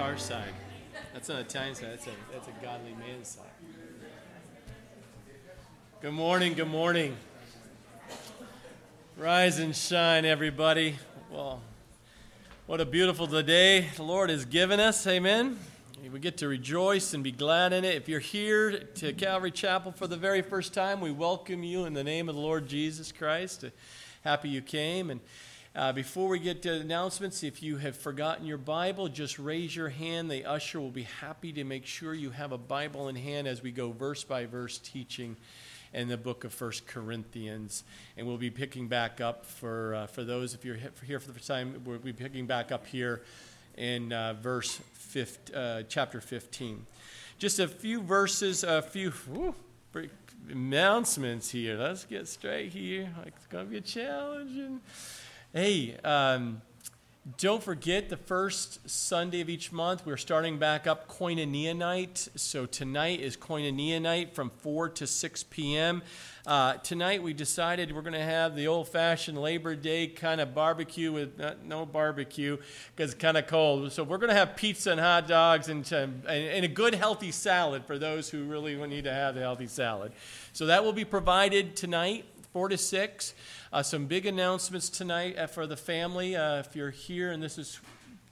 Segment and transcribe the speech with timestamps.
[0.00, 0.54] heart side.
[1.12, 1.90] That's not Italian side.
[1.90, 3.44] That's a that's a godly man side.
[6.00, 6.54] Good morning.
[6.54, 7.18] Good morning.
[9.18, 10.96] Rise and shine, everybody.
[11.30, 11.60] Well,
[12.66, 15.06] what a beautiful day the Lord has given us.
[15.06, 15.58] Amen.
[16.10, 17.94] We get to rejoice and be glad in it.
[17.94, 21.92] If you're here to Calvary Chapel for the very first time, we welcome you in
[21.92, 23.66] the name of the Lord Jesus Christ.
[24.24, 25.10] Happy you came.
[25.10, 25.20] And
[25.74, 29.88] uh, before we get to announcements, if you have forgotten your Bible, just raise your
[29.88, 30.28] hand.
[30.28, 33.62] The usher will be happy to make sure you have a Bible in hand as
[33.62, 35.36] we go verse by verse teaching
[35.94, 37.84] in the book of First Corinthians.
[38.16, 41.34] And we'll be picking back up for, uh, for those, if you're here for the
[41.34, 43.22] first time, we'll be picking back up here
[43.76, 46.84] in uh, verse 15, uh, chapter 15.
[47.38, 49.54] Just a few verses, a few whew,
[50.50, 51.76] announcements here.
[51.76, 53.08] Let's get straight here.
[53.24, 54.58] It's going to be a challenge.
[54.58, 54.80] And,
[55.52, 56.62] Hey, um,
[57.36, 62.28] don't forget the first Sunday of each month, we're starting back up Koinonia night.
[62.36, 66.02] So tonight is Koinonia night from 4 to 6 p.m.
[66.46, 70.54] Uh, tonight we decided we're going to have the old fashioned Labor Day kind of
[70.54, 72.56] barbecue with not, no barbecue
[72.94, 73.90] because it's kind of cold.
[73.90, 77.32] So we're going to have pizza and hot dogs and, and, and a good healthy
[77.32, 80.12] salad for those who really need to have the healthy salad.
[80.52, 83.34] So that will be provided tonight, 4 to 6.
[83.72, 86.34] Uh, some big announcements tonight uh, for the family.
[86.34, 87.78] Uh, if you're here and this is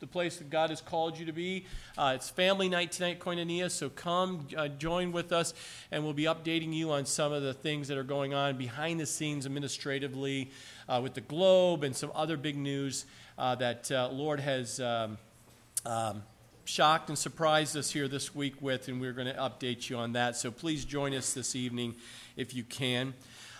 [0.00, 1.64] the place that God has called you to be,
[1.96, 3.70] uh, it's family night tonight, Koinonia.
[3.70, 5.54] So come uh, join with us,
[5.92, 8.98] and we'll be updating you on some of the things that are going on behind
[8.98, 10.50] the scenes administratively
[10.88, 13.06] uh, with the Globe and some other big news
[13.36, 14.80] that Lord has.
[14.80, 15.18] Um,
[15.86, 16.24] um,
[16.64, 20.12] shocked and surprised us here this week with, and we're going to update you on
[20.12, 20.36] that.
[20.36, 21.94] So please join us this evening
[22.36, 23.14] if you can.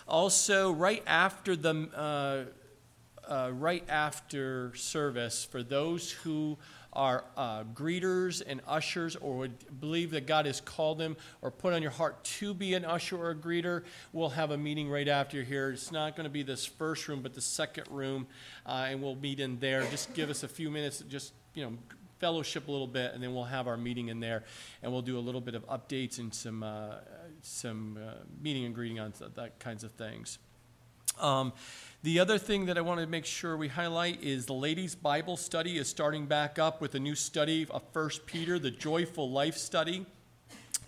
[0.09, 6.57] Also, right after the uh, uh, right after service, for those who
[6.93, 11.73] are uh, greeters and ushers or would believe that God has called them or put
[11.73, 15.07] on your heart to be an usher or a greeter, we'll have a meeting right
[15.07, 15.69] after here.
[15.69, 18.25] It's not going to be this first room, but the second room,
[18.65, 19.83] uh, and we'll meet in there.
[19.91, 21.73] Just give us a few minutes, just, you know,
[22.17, 24.43] fellowship a little bit, and then we'll have our meeting in there,
[24.81, 26.95] and we'll do a little bit of updates and some uh,
[27.41, 30.39] some uh, meeting and greeting on th- that kinds of things.
[31.19, 31.53] Um,
[32.03, 35.35] the other thing that I want to make sure we highlight is the ladies' Bible
[35.35, 39.57] study is starting back up with a new study of First Peter, the Joyful Life
[39.57, 40.05] Study.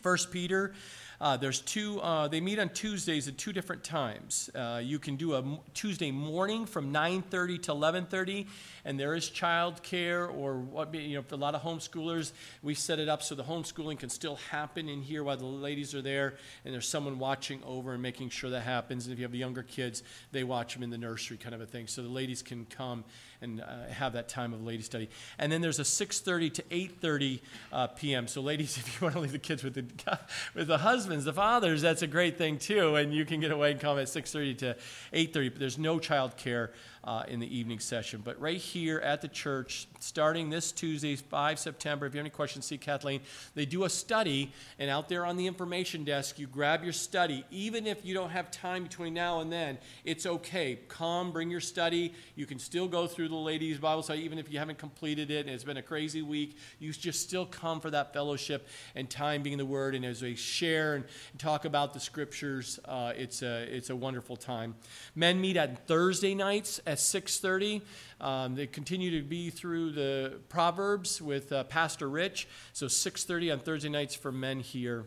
[0.01, 0.73] First Peter
[1.21, 4.49] uh, there's two, uh, they meet on Tuesdays at two different times.
[4.55, 8.47] Uh, you can do a Tuesday morning from 9.30 to 11.30,
[8.85, 12.31] and there is childcare or what, you know, for a lot of homeschoolers,
[12.63, 15.93] we set it up so the homeschooling can still happen in here while the ladies
[15.93, 16.33] are there,
[16.65, 19.05] and there's someone watching over and making sure that happens.
[19.05, 20.01] And if you have younger kids,
[20.31, 21.85] they watch them in the nursery kind of a thing.
[21.85, 23.03] So the ladies can come
[23.41, 25.09] and uh, have that time of lady study.
[25.39, 27.39] And then there's a 6:30 to 8:30
[27.71, 28.27] uh, p.m.
[28.27, 30.19] So ladies, if you want to leave the kids with the
[30.53, 32.95] with the husbands, the fathers, that's a great thing too.
[32.95, 34.77] And you can get away and come at 6:30 to
[35.13, 35.49] 8:30.
[35.51, 36.71] But there's no child care
[37.03, 38.21] uh, in the evening session.
[38.23, 42.29] But right here at the church, starting this Tuesday, 5 September, if you have any
[42.29, 43.21] questions, see Kathleen.
[43.55, 47.43] They do a study, and out there on the information desk, you grab your study.
[47.51, 50.79] Even if you don't have time between now and then, it's okay.
[50.87, 52.13] Come, bring your study.
[52.35, 55.45] You can still go through the ladies' Bible study, even if you haven't completed it
[55.45, 56.57] and it's been a crazy week.
[56.79, 59.95] You just still come for that fellowship and time being the Word.
[59.95, 61.05] And as we share and,
[61.37, 64.75] talk about the scriptures, uh, it's, a, it's a wonderful time.
[65.15, 67.81] Men meet on Thursday nights at 6.30.
[68.19, 72.49] Um, they continue to be through the Proverbs with uh, Pastor Rich.
[72.73, 75.05] So 6.30 on Thursday nights for men here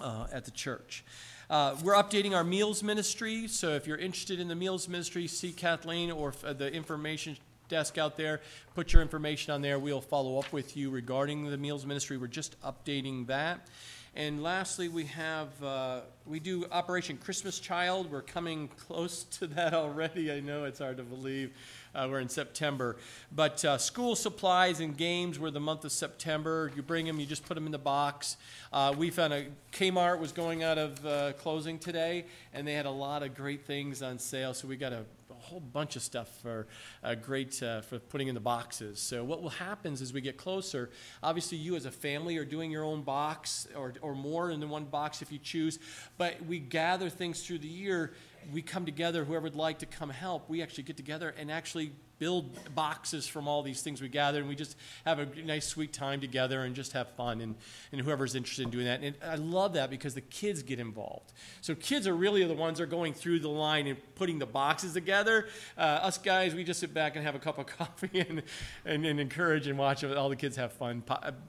[0.00, 1.04] uh, at the church.
[1.48, 3.48] Uh, we're updating our meals ministry.
[3.48, 7.38] So if you're interested in the meals ministry, see Kathleen or uh, the information
[7.70, 8.42] desk out there.
[8.74, 9.78] Put your information on there.
[9.78, 12.18] We'll follow up with you regarding the meals ministry.
[12.18, 13.66] We're just updating that.
[14.14, 18.10] And lastly, we have uh, we do Operation Christmas Child.
[18.10, 20.32] We're coming close to that already.
[20.32, 21.52] I know it's hard to believe.
[21.94, 22.96] Uh, we're in September,
[23.32, 26.70] but uh, school supplies and games were the month of September.
[26.76, 28.36] You bring them, you just put them in the box.
[28.72, 32.86] Uh, we found a Kmart was going out of uh, closing today, and they had
[32.86, 34.52] a lot of great things on sale.
[34.54, 35.04] So we got a
[35.48, 36.66] whole bunch of stuff for
[37.02, 39.00] uh, great uh, for putting in the boxes.
[39.00, 40.90] So what will happen as we get closer,
[41.22, 44.84] obviously you as a family are doing your own box or, or more than one
[44.84, 45.78] box if you choose,
[46.18, 48.12] but we gather things through the year
[48.52, 51.92] we come together, whoever would like to come help, we actually get together and actually
[52.18, 55.92] build boxes from all these things we gather, and we just have a nice, sweet
[55.92, 57.40] time together and just have fun.
[57.40, 57.54] And,
[57.92, 59.02] and whoever's interested in doing that.
[59.02, 61.32] And I love that because the kids get involved.
[61.60, 64.46] So kids are really the ones that are going through the line and putting the
[64.46, 65.48] boxes together.
[65.76, 68.42] Uh, us guys, we just sit back and have a cup of coffee and,
[68.84, 71.02] and, and encourage and watch all the kids have fun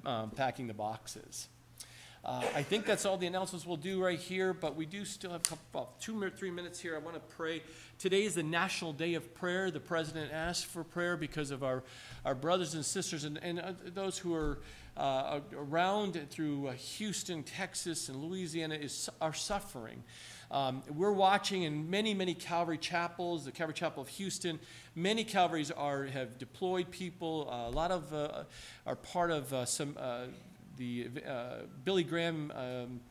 [0.06, 1.50] um, packing the boxes.
[2.24, 5.32] Uh, I think that's all the announcements we'll do right here, but we do still
[5.32, 6.96] have couple, two or three minutes here.
[6.96, 7.64] I want to pray.
[7.98, 9.72] Today is the National Day of Prayer.
[9.72, 11.84] The president asked for prayer because of our,
[12.26, 14.60] our brothers and sisters and, and uh, those who are
[14.98, 20.04] uh, around through uh, Houston, Texas, and Louisiana is, are suffering.
[20.52, 24.60] Um, we're watching in many, many Calvary chapels, the Calvary Chapel of Houston.
[24.96, 27.48] Many Calvaries are have deployed people.
[27.50, 28.44] Uh, a lot of uh,
[28.86, 30.26] are part of uh, some uh,
[30.80, 33.02] the uh, Billy Graham um,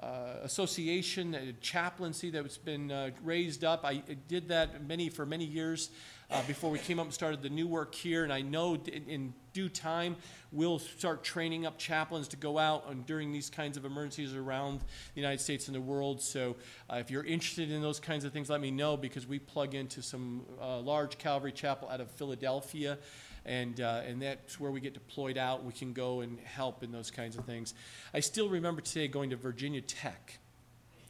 [0.00, 3.84] uh, Association uh, chaplaincy that's been uh, raised up.
[3.84, 5.90] I did that many for many years
[6.30, 9.04] uh, before we came up and started the new work here, and I know in,
[9.08, 10.14] in due time
[10.52, 14.80] we'll start training up chaplains to go out and during these kinds of emergencies around
[14.80, 16.22] the United States and the world.
[16.22, 16.54] So
[16.88, 19.74] uh, if you're interested in those kinds of things, let me know because we plug
[19.74, 22.98] into some large Calvary Chapel out of Philadelphia
[23.46, 25.64] and, uh, and that's where we get deployed out.
[25.64, 27.72] We can go and help in those kinds of things.
[28.12, 30.38] I still remember today going to Virginia Tech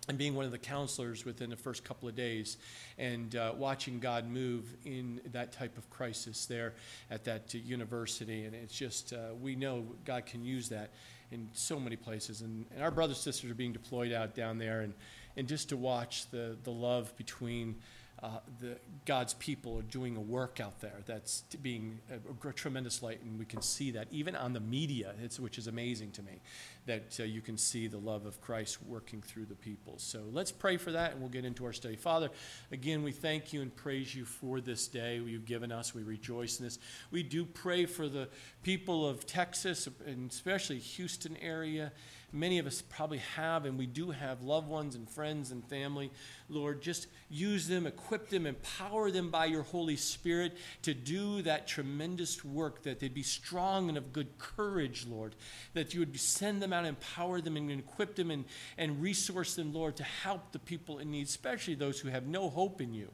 [0.08, 2.58] and being one of the counselors within the first couple of days
[2.98, 6.74] and uh, watching God move in that type of crisis there
[7.10, 8.44] at that uh, university.
[8.44, 10.90] And it's just, uh, we know God can use that
[11.32, 12.42] in so many places.
[12.42, 14.82] And, and our brothers and sisters are being deployed out down there.
[14.82, 14.94] And,
[15.36, 17.76] and just to watch the, the love between
[18.22, 23.02] uh, the, God's people are doing a work out there that's being a, a, tremendous
[23.02, 26.40] light, and we can see that even on the media, which is amazing to me,
[26.86, 29.94] that uh, you can see the love of Christ working through the people.
[29.98, 31.96] So let's pray for that, and we'll get into our study.
[31.96, 32.30] Father,
[32.72, 35.94] again, we thank you and praise you for this day you've given us.
[35.94, 36.78] We rejoice in this.
[37.10, 38.28] We do pray for the
[38.62, 41.92] people of Texas, and especially Houston area
[42.32, 46.10] many of us probably have, and we do have loved ones and friends and family.
[46.48, 51.66] Lord, just use them, equip them, empower them by your Holy Spirit to do that
[51.66, 55.34] tremendous work, that they'd be strong and of good courage, Lord,
[55.74, 58.44] that you would send them out, empower them, and equip them and,
[58.76, 62.48] and resource them, Lord, to help the people in need, especially those who have no
[62.48, 63.10] hope in you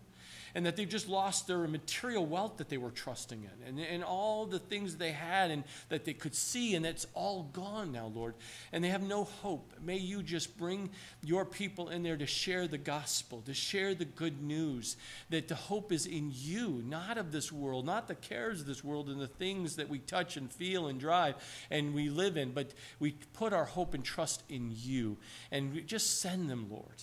[0.54, 4.04] and that they've just lost their material wealth that they were trusting in and, and
[4.04, 8.10] all the things they had and that they could see, and it's all gone now,
[8.14, 8.34] Lord.
[8.72, 9.72] And they have no hope.
[9.82, 10.90] May you just bring
[11.24, 14.96] your people in there to share the gospel, to share the good news,
[15.30, 18.84] that the hope is in you, not of this world, not the cares of this
[18.84, 21.34] world and the things that we touch and feel and drive
[21.70, 25.16] and we live in, but we put our hope and trust in you.
[25.50, 27.02] And we just send them, Lord,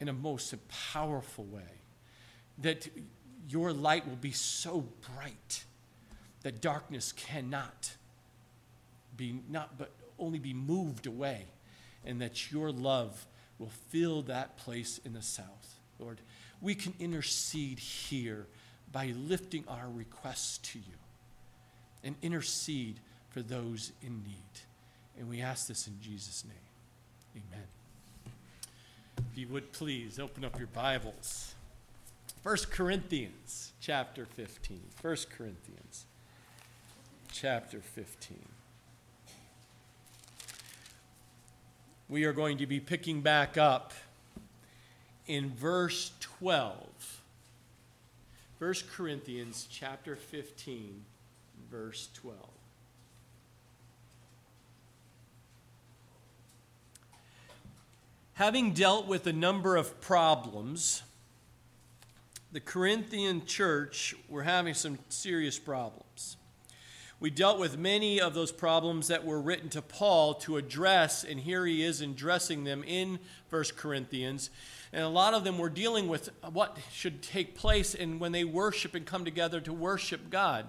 [0.00, 1.78] in a most powerful way
[2.62, 2.88] that
[3.48, 4.84] your light will be so
[5.14, 5.64] bright
[6.42, 7.96] that darkness cannot
[9.16, 11.46] be not but only be moved away
[12.04, 13.26] and that your love
[13.58, 15.80] will fill that place in the south.
[15.98, 16.20] Lord
[16.60, 18.46] we can intercede here
[18.90, 20.94] by lifting our requests to you
[22.02, 23.00] and intercede
[23.30, 24.60] for those in need.
[25.18, 27.42] And we ask this in jesus name.
[27.52, 27.66] Amen.
[29.32, 31.54] If you would please open up your bibles
[32.42, 34.80] 1 Corinthians chapter 15.
[35.02, 36.06] 1 Corinthians
[37.32, 38.38] chapter 15.
[42.08, 43.92] We are going to be picking back up
[45.26, 47.22] in verse 12.
[48.58, 51.04] 1 Corinthians chapter 15,
[51.70, 52.38] verse 12.
[58.34, 61.02] Having dealt with a number of problems,
[62.58, 66.36] the Corinthian church were having some serious problems.
[67.20, 71.38] We dealt with many of those problems that were written to Paul to address, and
[71.38, 74.50] here he is addressing them in 1 Corinthians.
[74.92, 78.42] And a lot of them were dealing with what should take place and when they
[78.42, 80.66] worship and come together to worship God.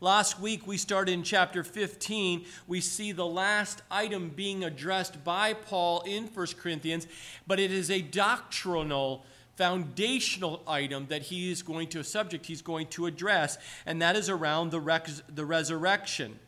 [0.00, 2.44] Last week we started in chapter 15.
[2.68, 7.08] We see the last item being addressed by Paul in 1 Corinthians,
[7.44, 9.24] but it is a doctrinal
[9.56, 14.16] foundational item that he is going to, a subject he's going to address, and that
[14.16, 16.38] is around the, the resurrection.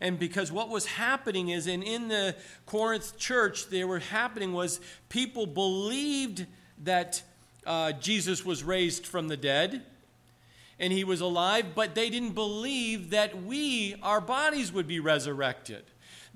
[0.00, 2.36] And because what was happening is, in, in the
[2.66, 6.46] Corinth church, there were happening was people believed
[6.84, 7.22] that
[7.66, 9.82] uh, Jesus was raised from the dead
[10.80, 15.82] and he was alive, but they didn't believe that we, our bodies, would be resurrected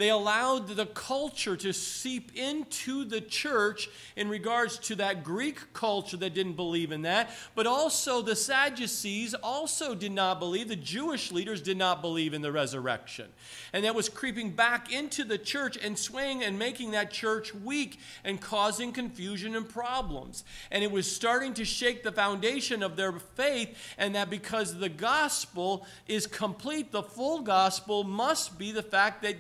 [0.03, 6.17] they allowed the culture to seep into the church in regards to that Greek culture
[6.17, 7.31] that didn't believe in that.
[7.55, 12.43] But also, the Sadducees also did not believe, the Jewish leaders did not believe in
[12.43, 13.29] the resurrection.
[13.73, 18.01] And that was creeping back into the church and swaying and making that church weak
[18.25, 20.43] and causing confusion and problems.
[20.73, 24.89] And it was starting to shake the foundation of their faith, and that because the
[24.89, 29.37] gospel is complete, the full gospel must be the fact that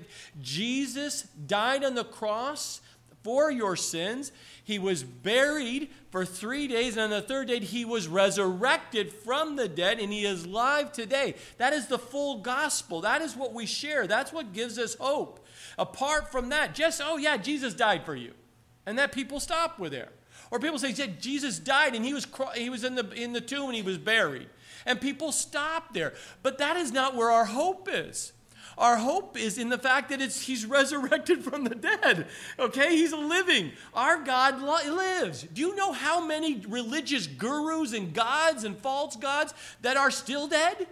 [0.52, 2.82] Jesus died on the cross
[3.22, 4.32] for your sins.
[4.62, 9.56] He was buried for three days, and on the third day, he was resurrected from
[9.56, 11.36] the dead, and he is alive today.
[11.56, 13.00] That is the full gospel.
[13.00, 14.06] That is what we share.
[14.06, 15.46] That's what gives us hope.
[15.78, 18.34] Apart from that, just, oh, yeah, Jesus died for you.
[18.84, 20.10] And that people stop with there.
[20.50, 23.40] Or people say, yeah, Jesus died and he was, he was in, the, in the
[23.40, 24.48] tomb and he was buried.
[24.84, 26.12] And people stop there.
[26.42, 28.32] But that is not where our hope is.
[28.78, 32.26] Our hope is in the fact that it's, he's resurrected from the dead.
[32.58, 32.96] Okay?
[32.96, 33.72] He's living.
[33.94, 35.42] Our God lives.
[35.42, 40.48] Do you know how many religious gurus and gods and false gods that are still
[40.48, 40.86] dead?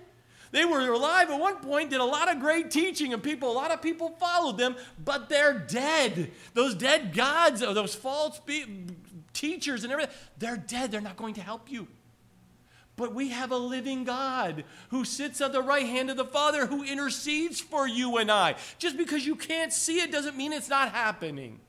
[0.53, 3.55] They were alive at one point, did a lot of great teaching, and people, a
[3.55, 6.33] lot of people followed them, but they're dead.
[6.55, 8.41] Those dead gods, those false
[9.33, 10.91] teachers and everything, they're dead.
[10.91, 11.87] They're not going to help you.
[13.01, 16.67] But we have a living God who sits at the right hand of the Father
[16.67, 18.57] who intercedes for you and I.
[18.79, 21.61] Just because you can't see it doesn't mean it's not happening.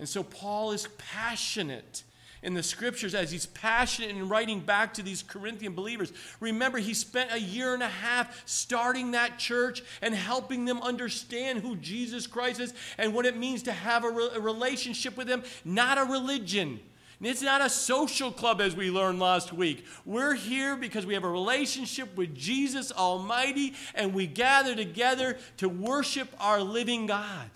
[0.00, 2.02] And so Paul is passionate
[2.42, 6.12] in the scriptures as he's passionate in writing back to these Corinthian believers.
[6.40, 11.60] Remember, he spent a year and a half starting that church and helping them understand
[11.60, 15.28] who Jesus Christ is and what it means to have a, re- a relationship with
[15.28, 16.80] him, not a religion.
[17.20, 19.84] It's not a social club as we learned last week.
[20.04, 25.68] We're here because we have a relationship with Jesus Almighty and we gather together to
[25.68, 27.50] worship our living God.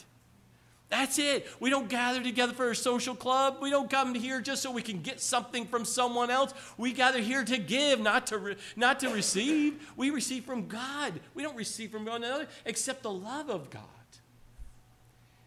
[0.91, 1.47] That's it.
[1.61, 3.59] We don't gather together for a social club.
[3.61, 6.55] We don't come here just so we can get something from someone else.
[6.79, 9.87] We gather here to give, not to, re- not to receive.
[9.97, 11.21] We receive from God.
[11.35, 13.83] We don't receive from one another except the love of God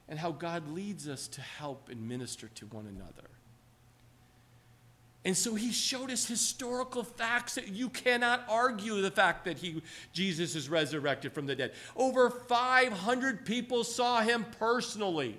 [0.07, 3.30] and how God leads us to help and minister to one another.
[5.23, 9.83] And so he showed us historical facts that you cannot argue the fact that he,
[10.13, 11.73] Jesus is resurrected from the dead.
[11.95, 15.37] Over 500 people saw him personally.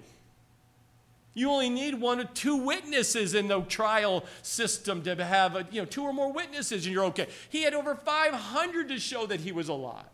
[1.34, 5.80] You only need one or two witnesses in the trial system to have a, you
[5.80, 7.26] know, two or more witnesses and you're okay.
[7.48, 10.04] He had over 500 to show that he was alive.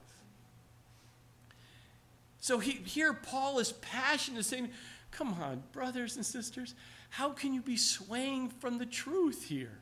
[2.40, 4.70] So he, here Paul is passionate saying,
[5.10, 6.74] come on, brothers and sisters,
[7.10, 9.78] how can you be swaying from the truth here?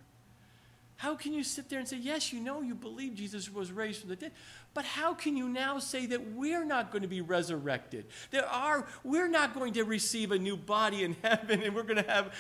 [0.98, 4.00] How can you sit there and say, Yes, you know you believe Jesus was raised
[4.00, 4.32] from the dead,
[4.72, 8.06] but how can you now say that we're not going to be resurrected?
[8.30, 12.02] There are, we're not going to receive a new body in heaven and we're going
[12.02, 12.34] to have.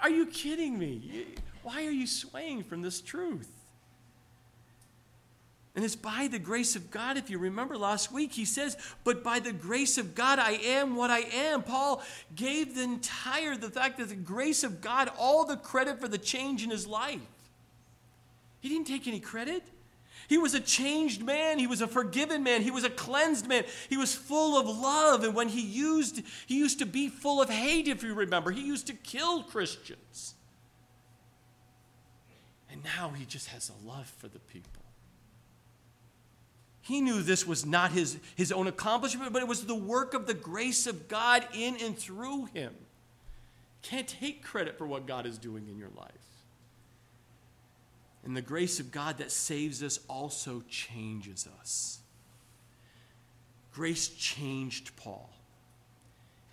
[0.00, 1.26] Are you kidding me?
[1.62, 3.57] Why are you swaying from this truth?
[5.78, 7.16] And it's by the grace of God.
[7.16, 10.96] If you remember last week, he says, But by the grace of God, I am
[10.96, 11.62] what I am.
[11.62, 12.02] Paul
[12.34, 16.18] gave the entire, the fact that the grace of God, all the credit for the
[16.18, 17.20] change in his life.
[18.58, 19.62] He didn't take any credit.
[20.26, 21.60] He was a changed man.
[21.60, 22.62] He was a forgiven man.
[22.62, 23.62] He was a cleansed man.
[23.88, 25.22] He was full of love.
[25.22, 28.50] And when he used, he used to be full of hate, if you remember.
[28.50, 30.34] He used to kill Christians.
[32.68, 34.82] And now he just has a love for the people.
[36.88, 40.26] He knew this was not his, his own accomplishment, but it was the work of
[40.26, 42.74] the grace of God in and through him.
[43.82, 46.12] Can't take credit for what God is doing in your life.
[48.24, 51.98] And the grace of God that saves us also changes us.
[53.70, 55.28] Grace changed Paul.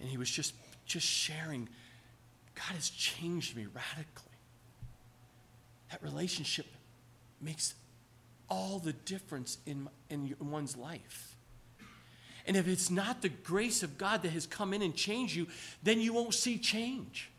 [0.01, 0.53] And he was just,
[0.85, 1.69] just sharing
[2.55, 4.33] God has changed me radically.
[5.91, 6.65] That relationship
[7.39, 7.73] makes
[8.49, 11.35] all the difference in, in one's life.
[12.47, 15.47] And if it's not the grace of God that has come in and changed you,
[15.83, 17.29] then you won't see change.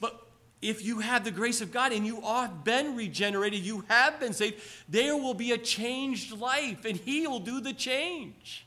[0.00, 0.20] But
[0.60, 4.34] if you have the grace of God and you have been regenerated, you have been
[4.34, 8.66] saved, there will be a changed life and He will do the change.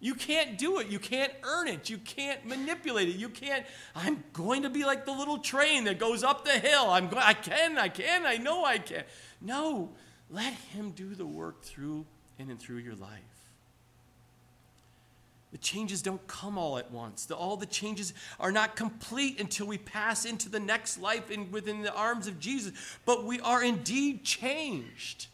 [0.00, 0.86] You can't do it.
[0.86, 1.90] You can't earn it.
[1.90, 3.16] You can't manipulate it.
[3.16, 6.88] You can't, I'm going to be like the little train that goes up the hill.
[6.88, 9.02] I'm going, I can, I can, I know I can.
[9.40, 9.90] No,
[10.30, 12.06] let Him do the work through
[12.38, 13.22] in and through your life.
[15.50, 17.24] The changes don't come all at once.
[17.24, 21.50] The, all the changes are not complete until we pass into the next life in,
[21.50, 22.72] within the arms of Jesus.
[23.06, 25.28] But we are indeed changed.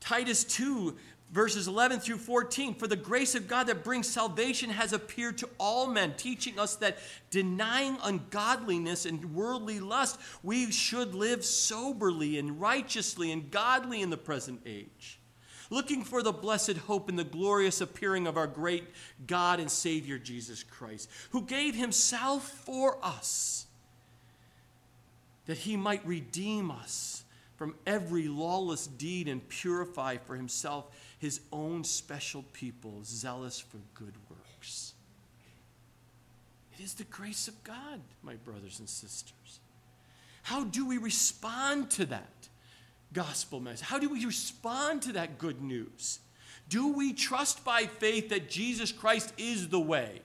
[0.00, 0.96] Titus 2
[1.30, 5.48] verses 11 through 14 For the grace of God that brings salvation has appeared to
[5.58, 6.98] all men, teaching us that
[7.30, 14.16] denying ungodliness and worldly lust, we should live soberly and righteously and godly in the
[14.16, 15.18] present age.
[15.72, 18.88] Looking for the blessed hope and the glorious appearing of our great
[19.28, 23.66] God and Savior Jesus Christ, who gave himself for us
[25.46, 27.24] that he might redeem us
[27.56, 30.86] from every lawless deed and purify for himself
[31.20, 34.94] his own special people, zealous for good works.
[36.72, 39.60] It is the grace of God, my brothers and sisters.
[40.42, 42.48] How do we respond to that
[43.12, 43.86] gospel message?
[43.86, 46.20] How do we respond to that good news?
[46.70, 50.22] Do we trust by faith that Jesus Christ is the way?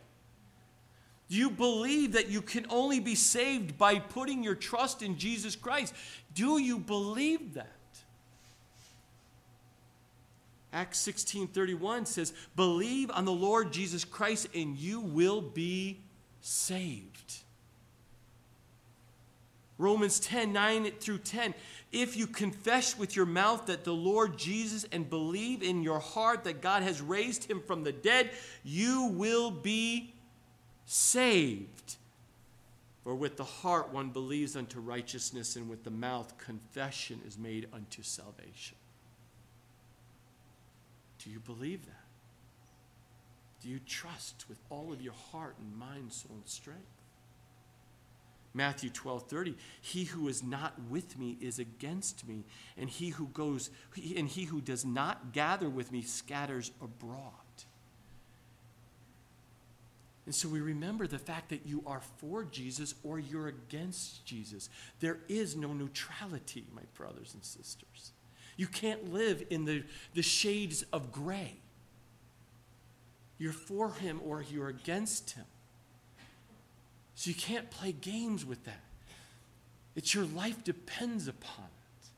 [1.28, 5.58] Do you believe that you can only be saved by putting your trust in Jesus
[5.58, 5.94] Christ?
[6.34, 7.75] Do you believe that?
[10.76, 16.02] Acts 16:31 says, "Believe on the Lord Jesus Christ and you will be
[16.42, 17.44] saved."
[19.78, 21.56] Romans 10, 9 through 10.
[21.94, 26.44] If you confess with your mouth that the Lord Jesus and believe in your heart
[26.44, 30.14] that God has raised him from the dead, you will be
[30.86, 31.96] saved.
[33.06, 37.70] For with the heart one believes unto righteousness, and with the mouth confession is made
[37.72, 38.78] unto salvation.
[41.26, 42.06] Do you believe that?
[43.64, 46.82] Do you trust with all of your heart and mind, soul, and strength?
[48.54, 52.46] Matthew 12, 30, he who is not with me is against me,
[52.78, 53.70] and he who goes
[54.16, 57.32] and he who does not gather with me scatters abroad.
[60.26, 64.70] And so we remember the fact that you are for Jesus or you're against Jesus.
[65.00, 68.12] There is no neutrality, my brothers and sisters.
[68.58, 71.56] You can't live in the, the shades of gray.
[73.38, 75.46] You're for him or you're against him.
[77.16, 78.82] So you can't play games with that.
[79.96, 82.10] It's your life depends upon it.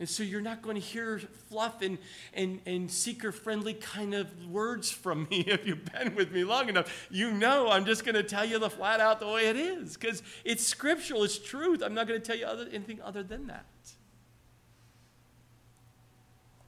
[0.00, 1.98] and so you're not going to hear fluff and,
[2.32, 6.68] and, and seeker friendly kind of words from me if you've been with me long
[6.68, 7.08] enough.
[7.10, 9.96] You know I'm just going to tell you the flat out the way it is
[9.96, 11.82] because it's scriptural, it's truth.
[11.82, 13.66] I'm not going to tell you other, anything other than that.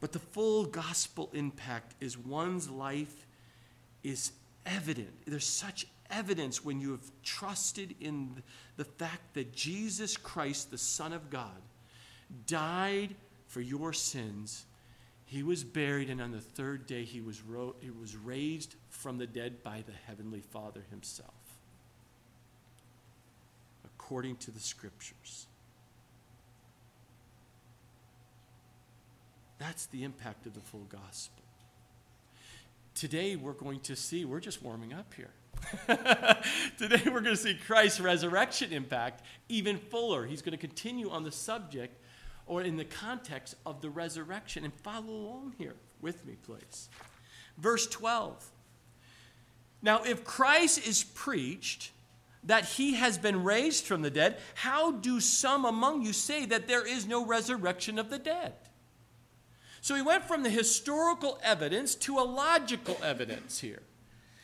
[0.01, 3.27] But the full gospel impact is one's life
[4.05, 4.33] is
[4.65, 5.11] evident.
[5.27, 8.43] There's such evidence when you have trusted in
[8.77, 11.61] the fact that Jesus Christ, the Son of God,
[12.47, 13.15] died
[13.49, 14.67] for your sins.
[15.25, 19.19] He was buried, and on the third day he was, ro- he was raised from
[19.19, 21.35] the dead by the Heavenly Father himself,
[23.85, 25.48] according to the Scriptures.
[29.59, 31.43] That's the impact of the full gospel.
[32.95, 35.31] Today we're going to see, we're just warming up here.
[36.79, 40.27] Today we're going to see Christ's resurrection impact even fuller.
[40.27, 41.97] He's going to continue on the subject
[42.47, 44.65] or in the context of the resurrection.
[44.65, 46.89] And follow along here with me, please.
[47.57, 48.51] Verse 12.
[49.83, 51.91] Now, if Christ is preached
[52.45, 56.69] that he has been raised from the dead, how do some among you say that
[56.69, 58.55] there is no resurrection of the dead?
[59.81, 63.83] So he went from the historical evidence to a logical evidence here.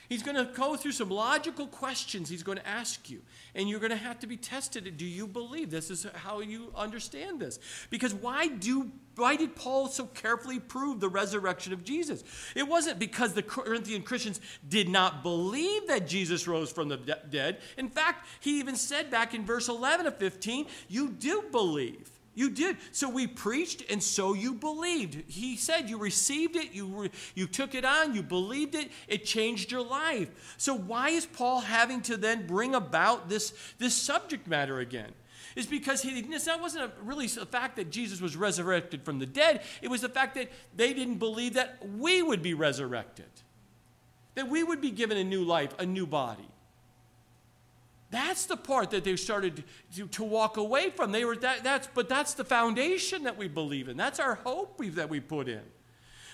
[0.08, 3.22] He's going to go through some logical questions he's going to ask you.
[3.54, 4.96] And you're going to have to be tested.
[4.96, 7.58] Do you believe this is how you understand this?
[7.90, 12.24] Because why do why did Paul so carefully prove the resurrection of Jesus?
[12.56, 17.20] It wasn't because the Corinthian Christians did not believe that Jesus rose from the de-
[17.30, 17.58] dead.
[17.78, 22.10] In fact, he even said back in verse 11 of 15, you do believe.
[22.34, 22.76] You did.
[22.90, 25.30] So we preached, and so you believed.
[25.30, 29.24] He said you received it, you, re, you took it on, you believed it, it
[29.24, 30.54] changed your life.
[30.56, 35.12] So why is Paul having to then bring about this, this subject matter again?
[35.54, 39.26] Is because he, that wasn't a, really a fact that Jesus was resurrected from the
[39.26, 39.62] dead.
[39.80, 43.30] It was the fact that they didn't believe that we would be resurrected,
[44.34, 46.48] that we would be given a new life, a new body.
[48.14, 49.64] That's the part that they started
[49.96, 51.10] to, to walk away from.
[51.10, 53.96] They were that, that's, but that's the foundation that we believe in.
[53.96, 55.62] That's our hope we, that we put in.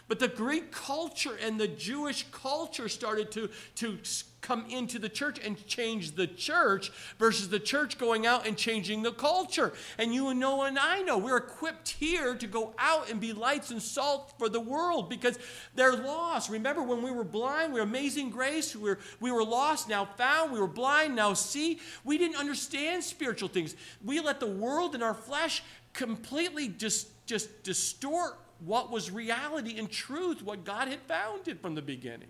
[0.06, 3.98] But the Greek culture and the Jewish culture started to, to
[4.40, 9.02] come into the church and change the church versus the church going out and changing
[9.02, 9.72] the culture.
[9.98, 13.70] And you know and I know we're equipped here to go out and be lights
[13.70, 15.38] and salt for the world because
[15.74, 16.50] they're lost.
[16.50, 20.04] Remember when we were blind, we were amazing grace, we were, we were lost, now
[20.04, 21.78] found, we were blind, now see.
[22.04, 23.74] We didn't understand spiritual things.
[24.04, 29.90] We let the world and our flesh completely just, just distort what was reality and
[29.90, 32.28] truth, what God had founded from the beginning.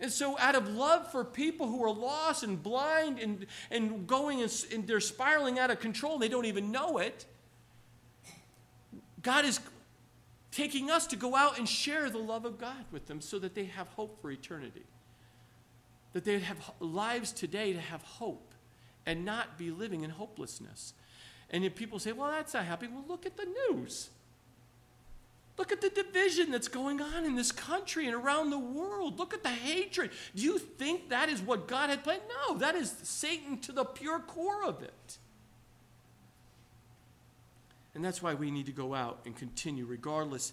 [0.00, 4.42] And so, out of love for people who are lost and blind and, and going
[4.42, 7.26] and, and they're spiraling out of control and they don't even know it,
[9.22, 9.58] God is
[10.52, 13.54] taking us to go out and share the love of God with them so that
[13.54, 14.84] they have hope for eternity.
[16.12, 18.54] That they have lives today to have hope
[19.04, 20.94] and not be living in hopelessness.
[21.50, 24.10] And if people say, well, that's not happening, well, look at the news.
[25.58, 29.18] Look at the division that's going on in this country and around the world.
[29.18, 30.12] Look at the hatred.
[30.34, 32.22] Do you think that is what God had planned?
[32.46, 35.18] No, that is Satan to the pure core of it.
[37.94, 40.52] And that's why we need to go out and continue, regardless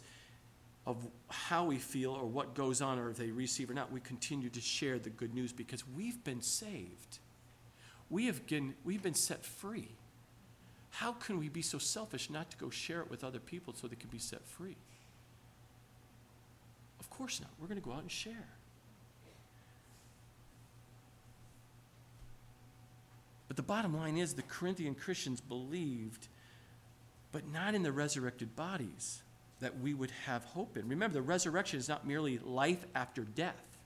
[0.88, 0.98] of
[1.30, 4.50] how we feel or what goes on or if they receive or not, we continue
[4.50, 7.20] to share the good news because we've been saved.
[8.10, 9.90] We have been, we've been set free.
[10.90, 13.88] How can we be so selfish not to go share it with other people so
[13.88, 14.78] they can be set free?
[17.16, 17.50] Of course not.
[17.62, 18.50] We're going to go out and share.
[23.48, 26.28] But the bottom line is the Corinthian Christians believed
[27.32, 29.24] but not in the resurrected bodies
[29.62, 30.90] that we would have hope in.
[30.90, 33.78] Remember, the resurrection is not merely life after death,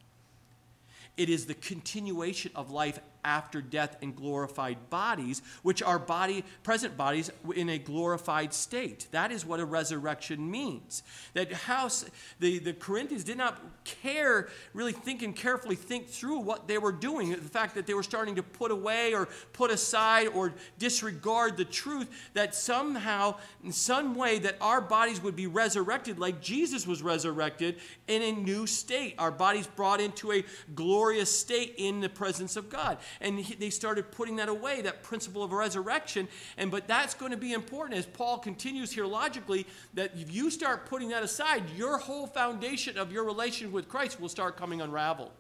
[1.16, 6.96] it is the continuation of life after death in glorified bodies, which are body, present
[6.98, 9.08] bodies in a glorified state.
[9.12, 11.04] That is what a resurrection means.
[11.34, 12.06] That house,
[12.40, 16.92] the, the Corinthians did not care, really think and carefully think through what they were
[16.92, 17.30] doing.
[17.32, 21.66] The fact that they were starting to put away or put aside or disregard the
[21.66, 27.02] truth that somehow, in some way, that our bodies would be resurrected like Jesus was
[27.02, 27.78] resurrected
[28.08, 29.16] in a new state.
[29.18, 30.44] Our bodies brought into a
[30.76, 35.04] glorious state in the presence of God and he, they started putting that away, that
[35.04, 36.28] principle of resurrection.
[36.58, 40.50] And but that's going to be important as Paul continues here logically that if you
[40.50, 44.82] start putting that aside, your whole foundation of your relation with Christ will start coming
[44.82, 45.32] unraveled.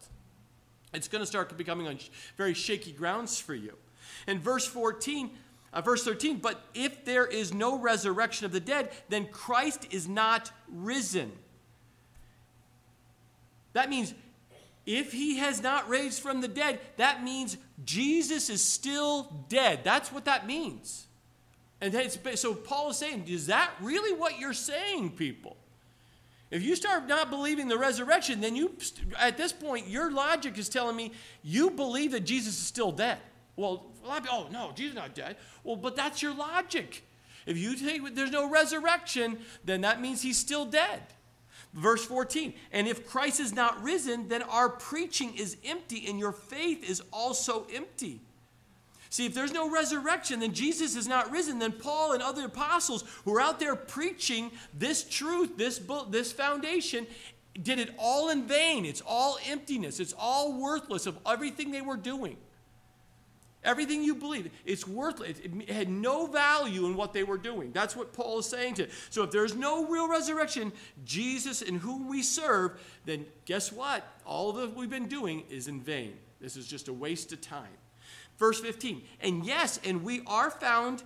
[0.93, 1.99] It's going to start becoming on
[2.37, 3.73] very shaky grounds for you.
[4.27, 5.29] In verse 14,
[5.71, 10.07] uh, verse 13, but if there is no resurrection of the dead, then Christ is
[10.07, 11.31] not risen.
[13.73, 14.13] That means
[14.89, 19.81] if he has not raised from the dead, that means Jesus is still dead.
[19.83, 21.05] That's what that means.
[21.79, 21.93] And
[22.33, 25.57] so Paul is saying, is that really what you're saying, people?
[26.49, 28.75] If you start not believing the resurrection, then you,
[29.19, 31.11] at this point, your logic is telling me
[31.43, 33.19] you believe that Jesus is still dead.
[33.55, 35.35] Well, oh no, Jesus not dead.
[35.63, 37.05] Well, but that's your logic.
[37.45, 41.03] If you think there's no resurrection, then that means he's still dead.
[41.73, 46.31] Verse 14, and if Christ is not risen, then our preaching is empty and your
[46.31, 48.21] faith is also empty.
[49.11, 51.59] See, if there's no resurrection, then Jesus is not risen.
[51.59, 57.07] Then Paul and other apostles who are out there preaching this truth, this, this foundation,
[57.61, 58.85] did it all in vain.
[58.85, 59.99] It's all emptiness.
[59.99, 62.37] It's all worthless of everything they were doing.
[63.63, 65.37] Everything you believe, it's worthless.
[65.39, 67.71] It had no value in what they were doing.
[67.73, 68.87] That's what Paul is saying to.
[69.09, 70.71] So if there's no real resurrection,
[71.03, 74.07] Jesus in whom we serve, then guess what?
[74.25, 76.13] All that we've been doing is in vain.
[76.39, 77.67] This is just a waste of time.
[78.37, 79.01] Verse 15.
[79.19, 81.03] And yes, and we are found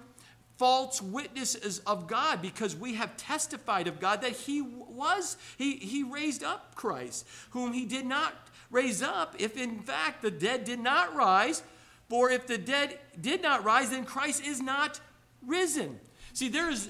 [0.58, 6.04] false witnesses of God because we have testified of God that he was he he
[6.04, 8.34] raised up Christ whom he did not
[8.70, 11.64] raise up if in fact the dead did not rise
[12.10, 15.00] for if the dead did not rise, then Christ is not
[15.46, 16.00] risen.
[16.34, 16.90] See, there is,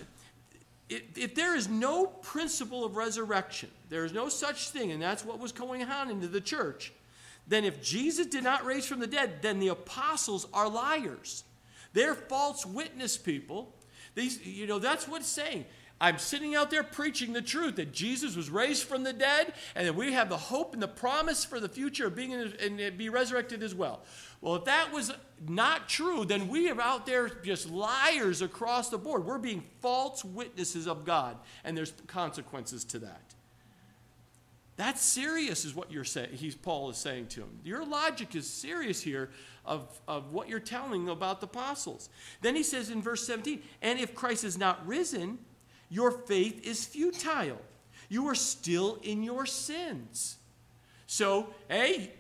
[0.90, 5.40] if there is no principle of resurrection, there is no such thing, and that's what
[5.40, 6.94] was going on into the church,
[7.48, 11.44] then if Jesus did not raise from the dead, then the apostles are liars.
[11.94, 13.76] They're false witness people.
[14.16, 15.66] These, you know, that's what it's saying.
[16.02, 19.88] I'm sitting out there preaching the truth that Jesus was raised from the dead and
[19.88, 22.98] that we have the hope and the promise for the future of being in, and
[22.98, 24.02] be resurrected as well.
[24.44, 25.10] Well, if that was
[25.48, 29.24] not true, then we are out there just liars across the board.
[29.24, 33.22] We're being false witnesses of God, and there's consequences to that.
[34.76, 36.32] That's serious, is what you're saying.
[36.34, 37.62] He's Paul is saying to him.
[37.64, 39.30] Your logic is serious here
[39.66, 42.10] of, of what you're telling about the apostles.
[42.42, 45.40] Then he says in verse 17, and if Christ is not risen,
[45.88, 47.62] your faith is futile.
[48.10, 50.36] You are still in your sins.
[51.08, 52.12] So, hey,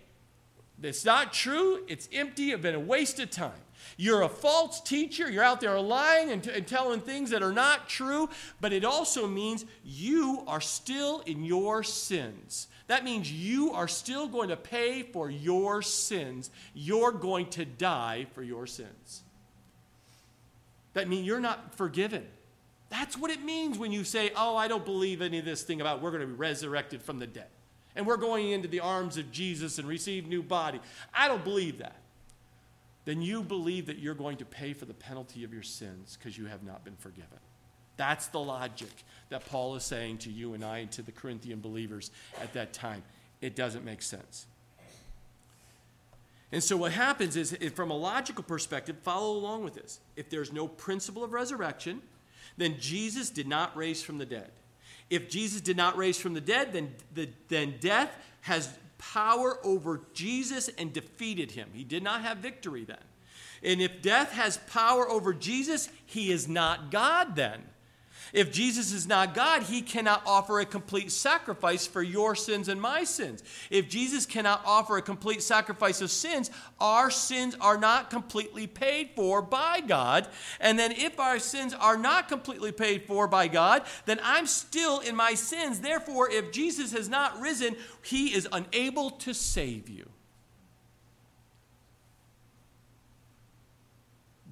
[0.85, 1.83] it's not true.
[1.87, 2.51] It's empty.
[2.51, 3.51] It's been a waste of time.
[3.97, 5.29] You're a false teacher.
[5.29, 8.29] You're out there lying and, t- and, telling things that are not true.
[8.61, 12.67] But it also means you are still in your sins.
[12.87, 16.49] That means you are still going to pay for your sins.
[16.73, 19.23] You're going to die for your sins.
[20.93, 22.25] That means you're not forgiven.
[22.89, 25.81] That's what it means when you say, Oh, I don't believe any of this thing
[25.81, 27.47] about we're going to be resurrected from the dead.
[27.95, 30.79] And we're going into the arms of Jesus and receive new body.
[31.13, 31.97] I don't believe that.
[33.05, 36.37] Then you believe that you're going to pay for the penalty of your sins because
[36.37, 37.37] you have not been forgiven.
[37.97, 38.91] That's the logic
[39.29, 42.73] that Paul is saying to you and I and to the Corinthian believers at that
[42.73, 43.03] time.
[43.41, 44.47] It doesn't make sense.
[46.51, 49.99] And so, what happens is, from a logical perspective, follow along with this.
[50.15, 52.01] If there's no principle of resurrection,
[52.57, 54.51] then Jesus did not raise from the dead.
[55.09, 58.11] If Jesus did not raise from the dead, then, the, then death
[58.41, 61.69] has power over Jesus and defeated him.
[61.73, 62.97] He did not have victory then.
[63.61, 67.63] And if death has power over Jesus, he is not God then.
[68.31, 72.79] If Jesus is not God, he cannot offer a complete sacrifice for your sins and
[72.79, 73.43] my sins.
[73.69, 79.11] If Jesus cannot offer a complete sacrifice of sins, our sins are not completely paid
[79.15, 80.27] for by God.
[80.59, 84.99] And then if our sins are not completely paid for by God, then I'm still
[84.99, 85.79] in my sins.
[85.79, 90.12] Therefore, if Jesus has not risen, he is unable to save you.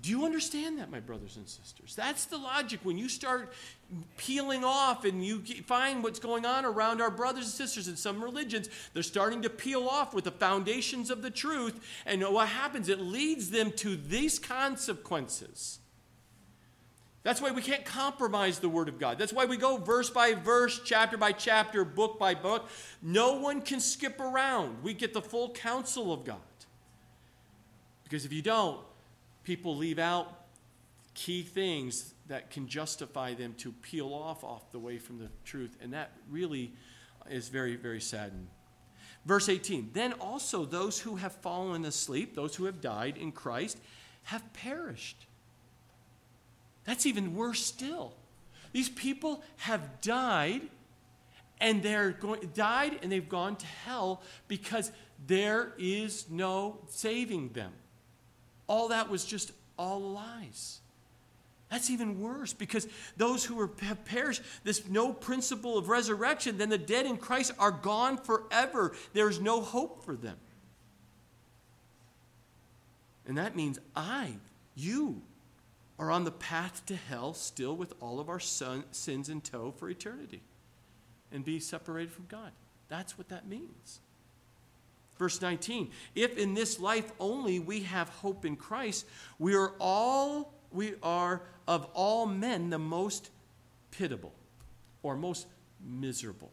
[0.02, 1.94] Do you understand that, my brothers and sisters?
[1.96, 2.80] That's the logic.
[2.84, 3.54] When you start
[4.18, 8.24] peeling off and you find what's going on around our brothers and sisters in some
[8.24, 11.80] religions, they're starting to peel off with the foundations of the truth.
[12.08, 12.90] And what happens?
[12.90, 15.78] It leads them to these consequences.
[17.24, 19.20] That's why we can't compromise the Word of God.
[19.20, 22.68] That's why we go verse by verse, chapter by chapter, book by book.
[23.04, 24.82] No one can skip around.
[24.82, 26.38] We get the full counsel of God.
[28.04, 28.80] Because if you don't,
[29.44, 30.42] people leave out
[31.14, 35.78] key things that can justify them to peel off off the way from the truth.
[35.82, 36.74] And that really
[37.30, 38.48] is very very saddening.
[39.26, 43.78] Verse 18 then also those who have fallen asleep those who have died in christ
[44.24, 45.28] have perished.
[46.84, 48.14] That's even worse still.
[48.72, 50.62] These people have died
[51.60, 54.92] and they're going died and they've gone to hell because
[55.28, 57.72] there is no saving them
[58.72, 60.80] all that was just all lies.
[61.70, 66.78] That's even worse because those who have perished, this no principle of resurrection, then the
[66.78, 68.94] dead in Christ are gone forever.
[69.12, 70.38] There's no hope for them.
[73.28, 74.36] And that means I,
[74.74, 75.22] you,
[76.00, 79.74] are on the path to hell still with all of our son, sins in tow
[79.78, 80.42] for eternity
[81.30, 82.54] and be separated from God.
[82.88, 84.00] That's what that means.
[85.22, 89.06] Verse 19, if in this life only we have hope in Christ,
[89.38, 93.30] we are all we are of all men the most
[93.92, 94.34] pitiable
[95.04, 95.46] or most
[95.80, 96.50] miserable.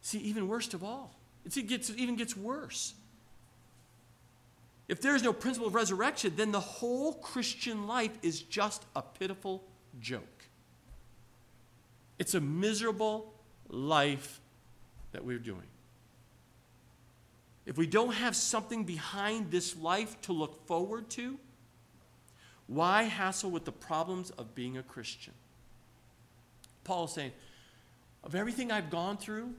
[0.00, 2.92] See, even worst of all, it gets, it even gets worse.
[4.88, 9.02] If there is no principle of resurrection, then the whole Christian life is just a
[9.02, 9.62] pitiful
[10.00, 10.42] joke.
[12.18, 13.32] It's a miserable
[13.68, 14.40] life
[15.12, 15.62] that we're doing
[17.68, 21.38] if we don't have something behind this life to look forward to,
[22.66, 25.34] why hassle with the problems of being a Christian?
[26.82, 27.32] Paul is saying,
[28.24, 29.52] of everything I've gone through,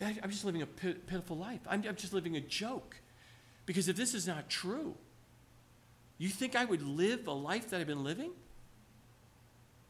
[0.00, 1.60] I'm just living a pitiful life.
[1.68, 2.94] I'm, just living a joke.
[3.66, 4.94] Because if this is not true,
[6.18, 8.30] you think I would live a life that I've been living?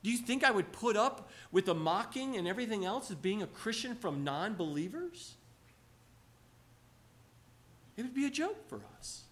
[0.02, 3.42] Do you think I would put up with the mocking and everything else as being
[3.42, 5.34] a Christian from non believers?
[7.98, 9.24] It would be a joke for us.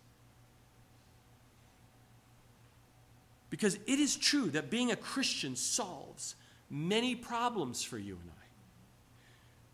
[3.48, 6.34] Because it is true that being a Christian solves
[6.68, 8.44] many problems for you and I.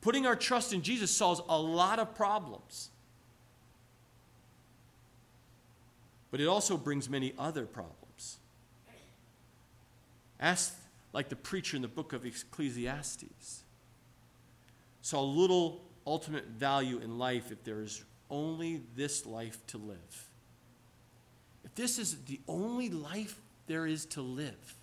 [0.02, 2.90] Putting our trust in Jesus solves a lot of problems.
[6.30, 8.36] But it also brings many other problems.
[10.38, 10.76] Ask,
[11.14, 13.62] like the preacher in the book of Ecclesiastes,
[15.00, 20.28] saw little ultimate value in life if there is only this life to live,
[21.64, 24.74] if this is the only life there is to live,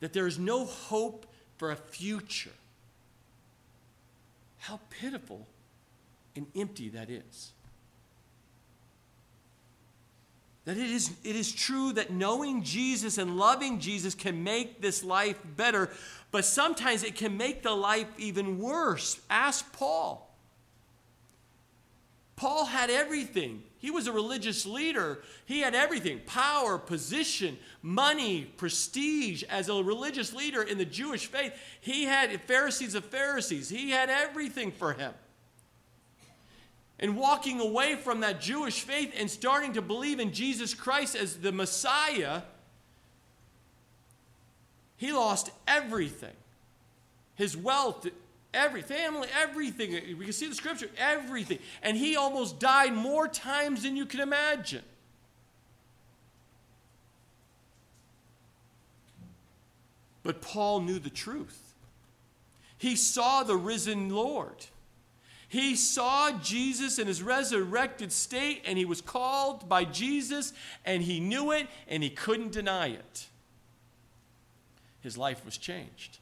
[0.00, 1.24] that there is no hope
[1.56, 2.50] for a future,
[4.58, 5.46] how pitiful
[6.34, 7.52] and empty that is.
[10.66, 15.04] That it is, it is true that knowing Jesus and loving Jesus can make this
[15.04, 15.90] life better,
[16.32, 19.20] but sometimes it can make the life even worse.
[19.30, 20.25] Ask Paul.
[22.36, 23.62] Paul had everything.
[23.78, 25.22] He was a religious leader.
[25.46, 29.42] He had everything power, position, money, prestige.
[29.44, 33.70] As a religious leader in the Jewish faith, he had Pharisees of Pharisees.
[33.70, 35.14] He had everything for him.
[36.98, 41.38] And walking away from that Jewish faith and starting to believe in Jesus Christ as
[41.38, 42.42] the Messiah,
[44.96, 46.32] He lost everything
[47.36, 48.06] his wealth,
[48.56, 49.92] every family, everything.
[50.18, 51.58] We can see the scripture, everything.
[51.82, 54.82] And he almost died more times than you can imagine.
[60.22, 61.74] But Paul knew the truth.
[62.78, 64.66] He saw the risen Lord.
[65.48, 70.52] He saw Jesus in his resurrected state, and he was called by Jesus,
[70.84, 73.28] and he knew it, and he couldn't deny it.
[75.00, 76.18] His life was changed.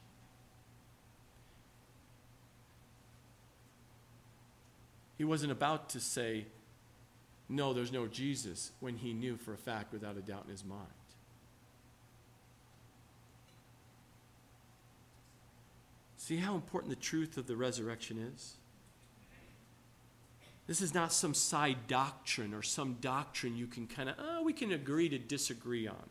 [5.17, 6.45] He wasn't about to say,
[7.49, 10.63] No, there's no Jesus, when he knew for a fact, without a doubt in his
[10.63, 10.81] mind.
[16.17, 18.55] See how important the truth of the resurrection is?
[20.67, 24.43] This is not some side doctrine or some doctrine you can kind of, oh, uh,
[24.43, 26.09] we can agree to disagree on.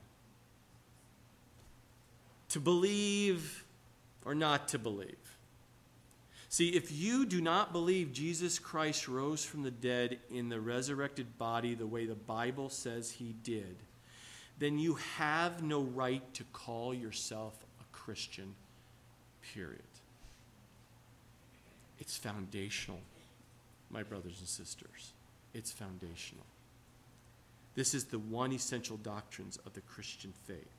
[2.51, 3.64] To believe
[4.25, 5.24] or not to believe.
[6.55, 11.37] See, if you do not believe Jesus Christ rose from the dead in the resurrected
[11.37, 13.75] body the way the Bible says he did,
[14.61, 18.55] then you have no right to call yourself a Christian,
[19.53, 19.83] period.
[21.99, 23.01] It's foundational,
[23.90, 25.12] my brothers and sisters.
[25.55, 26.47] It's foundational.
[27.75, 30.71] This is the one essential doctrines of the Christian faith.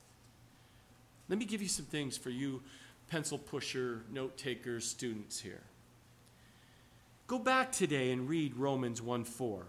[1.28, 2.62] Let me give you some things for you
[3.08, 5.62] pencil pusher, note takers, students here.
[7.26, 9.66] Go back today and read Romans 1 4.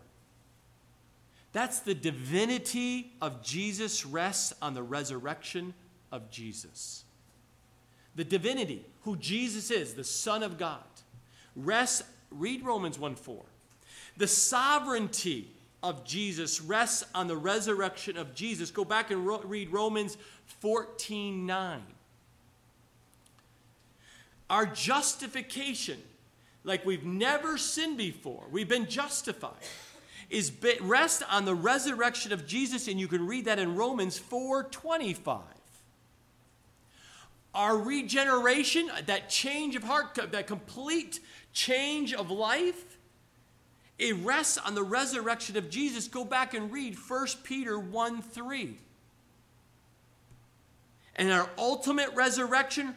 [1.54, 5.74] That's the divinity of Jesus rests on the resurrection
[6.12, 7.04] of Jesus.
[8.16, 10.84] The divinity, who Jesus is, the Son of God,
[11.56, 13.44] rests, read Romans 1 4.
[14.18, 15.52] The sovereignty
[15.84, 18.72] of Jesus rests on the resurrection of Jesus.
[18.72, 20.18] Go back and ro- read Romans
[20.60, 21.82] 14 9.
[24.50, 26.02] Our justification,
[26.64, 29.52] like we've never sinned before, we've been justified,
[30.30, 35.44] is rest on the resurrection of Jesus, and you can read that in Romans 4:25.
[37.54, 41.20] Our regeneration, that change of heart, that complete
[41.54, 42.98] change of life,
[43.98, 46.08] it rests on the resurrection of Jesus.
[46.08, 48.78] Go back and read 1 Peter 1 3.
[51.16, 52.96] And our ultimate resurrection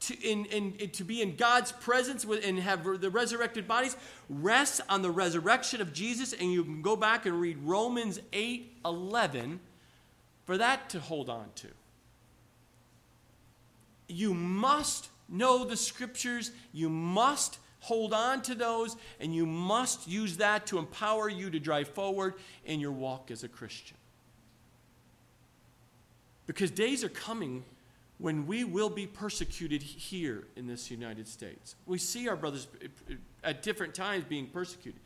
[0.00, 3.96] to, in, in, to be in God's presence and have the resurrected bodies
[4.28, 6.32] rests on the resurrection of Jesus.
[6.32, 9.60] And you can go back and read Romans 8 11
[10.44, 11.68] for that to hold on to.
[14.06, 20.38] You must know the scriptures, you must hold on to those, and you must use
[20.38, 22.34] that to empower you to drive forward
[22.64, 23.96] in your walk as a Christian.
[26.46, 27.62] Because days are coming
[28.18, 31.76] when we will be persecuted here in this United States.
[31.86, 35.00] We see our brothers eh, eh, at different times being persecuted,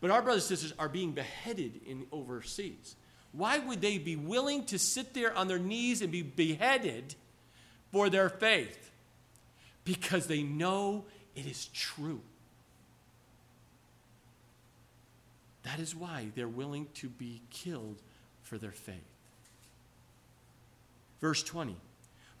[0.00, 2.96] but our brothers and sisters are being beheaded in overseas.
[3.32, 7.14] Why would they be willing to sit there on their knees and be beheaded
[7.92, 8.90] for their faith?
[9.84, 11.04] Because they know
[11.36, 12.20] it is true.
[15.62, 18.00] That is why they're willing to be killed
[18.42, 18.94] for their faith.
[21.20, 21.76] Verse 20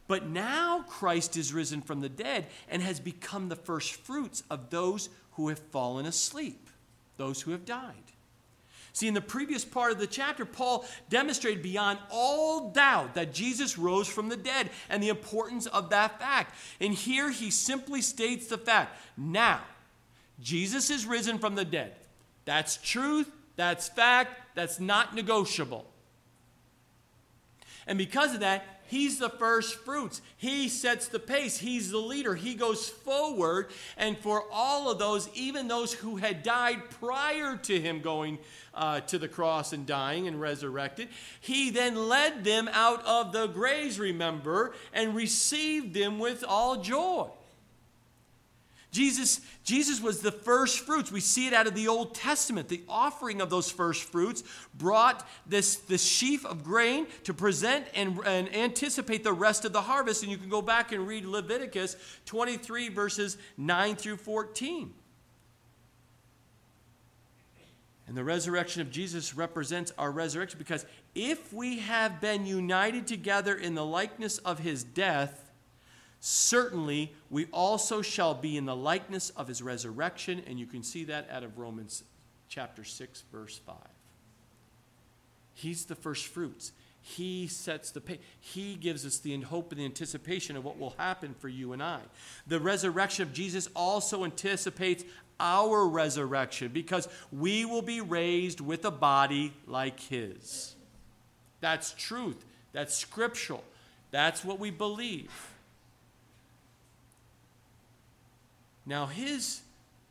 [0.08, 4.70] but now Christ is risen from the dead and has become the first fruits of
[4.70, 6.70] those who have fallen asleep,
[7.16, 7.94] those who have died.
[8.92, 13.76] See, in the previous part of the chapter, Paul demonstrated beyond all doubt that Jesus
[13.76, 16.54] rose from the dead and the importance of that fact.
[16.80, 19.60] And here he simply states the fact now,
[20.40, 21.92] Jesus is risen from the dead.
[22.46, 25.84] That's truth, that's fact, that's not negotiable.
[27.86, 30.20] And because of that, He's the first fruits.
[30.36, 31.58] He sets the pace.
[31.58, 32.34] He's the leader.
[32.34, 33.70] He goes forward.
[33.96, 38.38] And for all of those, even those who had died prior to him going
[38.74, 41.08] uh, to the cross and dying and resurrected,
[41.40, 47.28] he then led them out of the graves, remember, and received them with all joy.
[48.96, 51.12] Jesus, Jesus was the first fruits.
[51.12, 52.68] We see it out of the Old Testament.
[52.68, 54.42] The offering of those first fruits
[54.72, 59.82] brought this, this sheaf of grain to present and, and anticipate the rest of the
[59.82, 60.22] harvest.
[60.22, 61.94] And you can go back and read Leviticus
[62.24, 64.94] 23, verses 9 through 14.
[68.08, 73.54] And the resurrection of Jesus represents our resurrection because if we have been united together
[73.54, 75.45] in the likeness of his death,
[76.26, 80.42] certainly we also shall be in the likeness of his resurrection.
[80.48, 82.02] And you can see that out of Romans
[82.48, 83.76] chapter 6, verse 5.
[85.54, 86.72] He's the first fruits.
[87.00, 88.18] He sets the pace.
[88.40, 91.80] He gives us the hope and the anticipation of what will happen for you and
[91.80, 92.00] I.
[92.48, 95.04] The resurrection of Jesus also anticipates
[95.38, 100.74] our resurrection because we will be raised with a body like his.
[101.60, 102.44] That's truth.
[102.72, 103.62] That's scriptural.
[104.10, 105.30] That's what we believe.
[108.86, 109.62] Now, his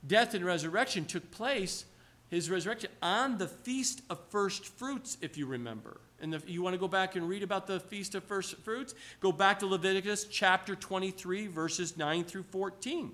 [0.05, 1.85] death and resurrection took place,
[2.29, 6.01] his resurrection, on the Feast of First Fruits, if you remember.
[6.21, 8.93] And you want to go back and read about the Feast of First Fruits?
[9.21, 13.11] Go back to Leviticus chapter 23, verses 9 through 14.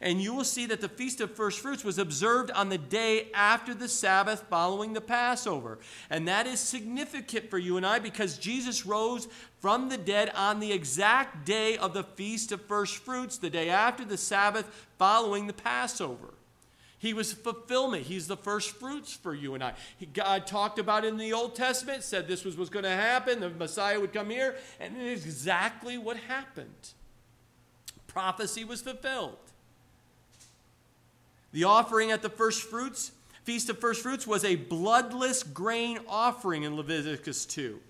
[0.00, 3.28] And you will see that the Feast of First Fruits was observed on the day
[3.34, 5.78] after the Sabbath following the Passover.
[6.10, 9.28] And that is significant for you and I because Jesus rose
[9.60, 13.70] from the dead on the exact day of the Feast of First Fruits, the day
[13.70, 16.34] after the Sabbath following the Passover.
[16.98, 18.04] He was fulfillment.
[18.04, 19.74] He's the first fruits for you and I.
[19.96, 23.38] He, God talked about in the Old Testament, said this was what's going to happen.
[23.38, 26.90] The Messiah would come here, and it is exactly what happened.
[28.08, 29.36] Prophecy was fulfilled.
[31.52, 33.12] The offering at the first fruits,
[33.44, 37.80] Feast of First Fruits, was a bloodless grain offering in Leviticus 2.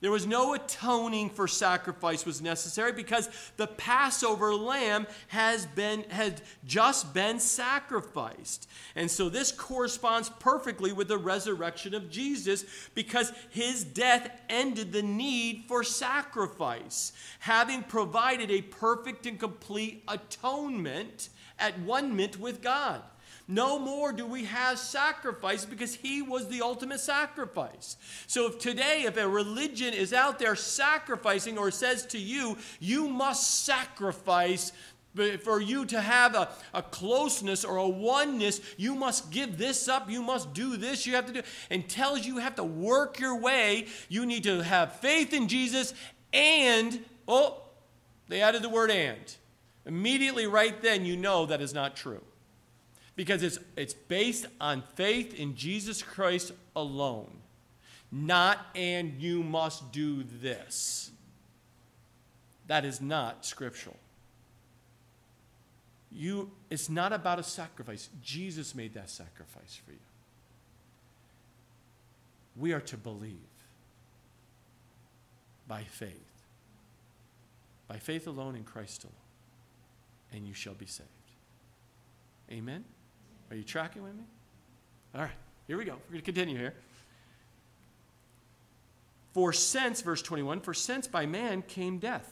[0.00, 6.40] There was no atoning for sacrifice was necessary because the Passover lamb has been had
[6.64, 8.68] just been sacrificed.
[8.94, 12.64] And so this corresponds perfectly with the resurrection of Jesus
[12.94, 21.28] because his death ended the need for sacrifice, having provided a perfect and complete atonement
[21.58, 23.02] at one mint with God.
[23.50, 27.96] No more do we have sacrifice because he was the ultimate sacrifice.
[28.26, 33.08] So if today, if a religion is out there sacrificing or says to you, you
[33.08, 34.72] must sacrifice
[35.40, 40.10] for you to have a, a closeness or a oneness, you must give this up,
[40.10, 43.18] you must do this, you have to do, and tells you you have to work
[43.18, 45.94] your way, you need to have faith in Jesus,
[46.32, 47.62] and, oh,
[48.28, 49.36] they added the word and.
[49.88, 52.22] Immediately, right then, you know that is not true
[53.16, 57.32] because it's, it's based on faith in Jesus Christ alone,
[58.12, 61.10] not and you must do this.
[62.66, 63.96] That is not scriptural.
[66.12, 68.10] You, it's not about a sacrifice.
[68.22, 69.98] Jesus made that sacrifice for you.
[72.56, 73.38] We are to believe
[75.66, 76.12] by faith.
[77.88, 79.17] By faith alone in Christ alone.
[80.32, 81.08] And you shall be saved.
[82.50, 82.84] Amen?
[83.50, 84.24] Are you tracking with me?
[85.14, 85.30] All right,
[85.66, 85.92] here we go.
[85.92, 86.74] We're going to continue here.
[89.32, 92.30] For since, verse 21, for since by man came death.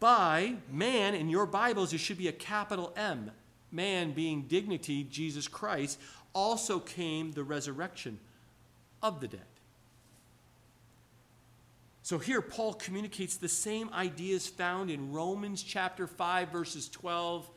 [0.00, 3.30] By man, in your Bibles, it should be a capital M.
[3.72, 5.98] Man being dignity, Jesus Christ,
[6.32, 8.18] also came the resurrection
[9.02, 9.40] of the dead.
[12.04, 17.48] So here, Paul communicates the same ideas found in Romans chapter 5, verses 12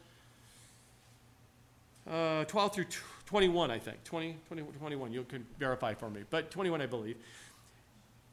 [2.09, 2.85] uh, 12 through
[3.25, 4.01] 21, I think.
[4.05, 5.11] 20, 20, 21.
[5.11, 6.21] You can verify for me.
[6.29, 7.17] But 21, I believe.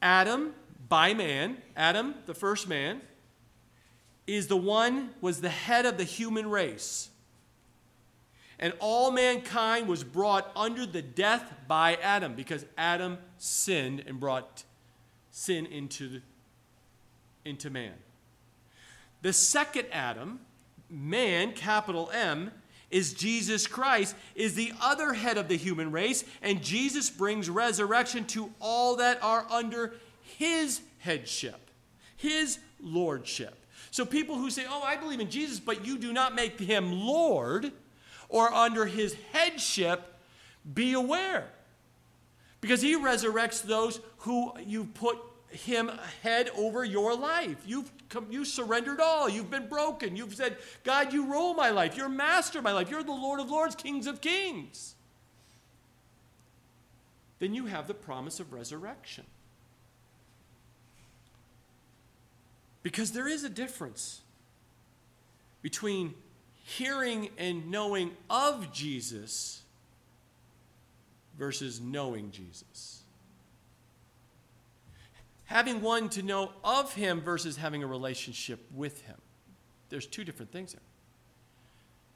[0.01, 0.53] Adam,
[0.87, 3.01] by man, Adam, the first man,
[4.25, 7.09] is the one, was the head of the human race.
[8.57, 14.63] And all mankind was brought under the death by Adam because Adam sinned and brought
[15.35, 16.21] sin into,
[17.43, 17.91] into man.
[19.21, 20.39] The second Adam,
[20.89, 22.51] man, capital M,
[22.89, 28.23] is Jesus Christ, is the other head of the human race, and Jesus brings resurrection
[28.27, 31.69] to all that are under his headship,
[32.15, 33.57] his lordship.
[33.91, 36.93] So people who say, Oh, I believe in Jesus, but you do not make him
[36.93, 37.73] Lord
[38.29, 40.01] or under his headship,
[40.73, 41.49] be aware.
[42.65, 45.91] Because he resurrects those who you put him
[46.23, 47.57] head over your life.
[47.63, 49.29] You've come, you surrendered all.
[49.29, 50.15] You've been broken.
[50.15, 51.95] You've said, God, you rule my life.
[51.95, 52.89] You're master of my life.
[52.89, 54.95] You're the Lord of lords, kings of kings.
[57.37, 59.25] Then you have the promise of resurrection.
[62.81, 64.21] Because there is a difference
[65.61, 66.15] between
[66.63, 69.61] hearing and knowing of Jesus
[71.37, 73.05] versus knowing Jesus
[75.45, 79.15] having one to know of him versus having a relationship with him.
[79.89, 80.81] There's two different things there.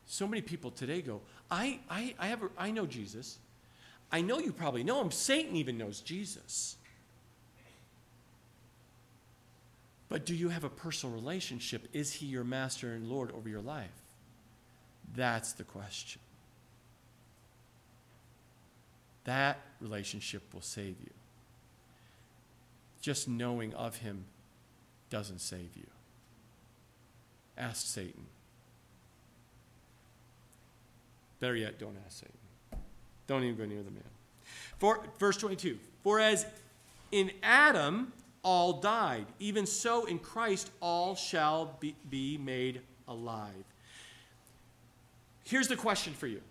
[0.05, 3.37] So many people today go, I, I, I, have a, I know Jesus.
[4.11, 5.11] I know you probably know him.
[5.11, 6.75] Satan even knows Jesus.
[10.09, 11.87] But do you have a personal relationship?
[11.93, 13.91] Is he your master and Lord over your life?
[15.15, 16.19] That's the question.
[19.29, 21.11] That relationship will save you.
[22.99, 24.25] Just knowing of him
[25.11, 25.85] doesn't save you.
[27.55, 28.25] Ask Satan.
[31.39, 32.81] Better yet, don't ask Satan.
[33.27, 34.01] Don't even go near the man.
[34.79, 36.47] For, verse 22 For as
[37.11, 38.11] in Adam
[38.43, 43.63] all died, even so in Christ all shall be, be made alive.
[45.43, 46.41] Here's the question for you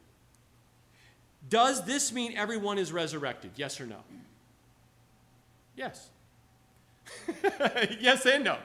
[1.49, 3.53] Does this mean everyone is resurrected?
[3.57, 3.99] Yes or no?
[5.77, 6.09] Yes.
[8.01, 8.59] yes and no.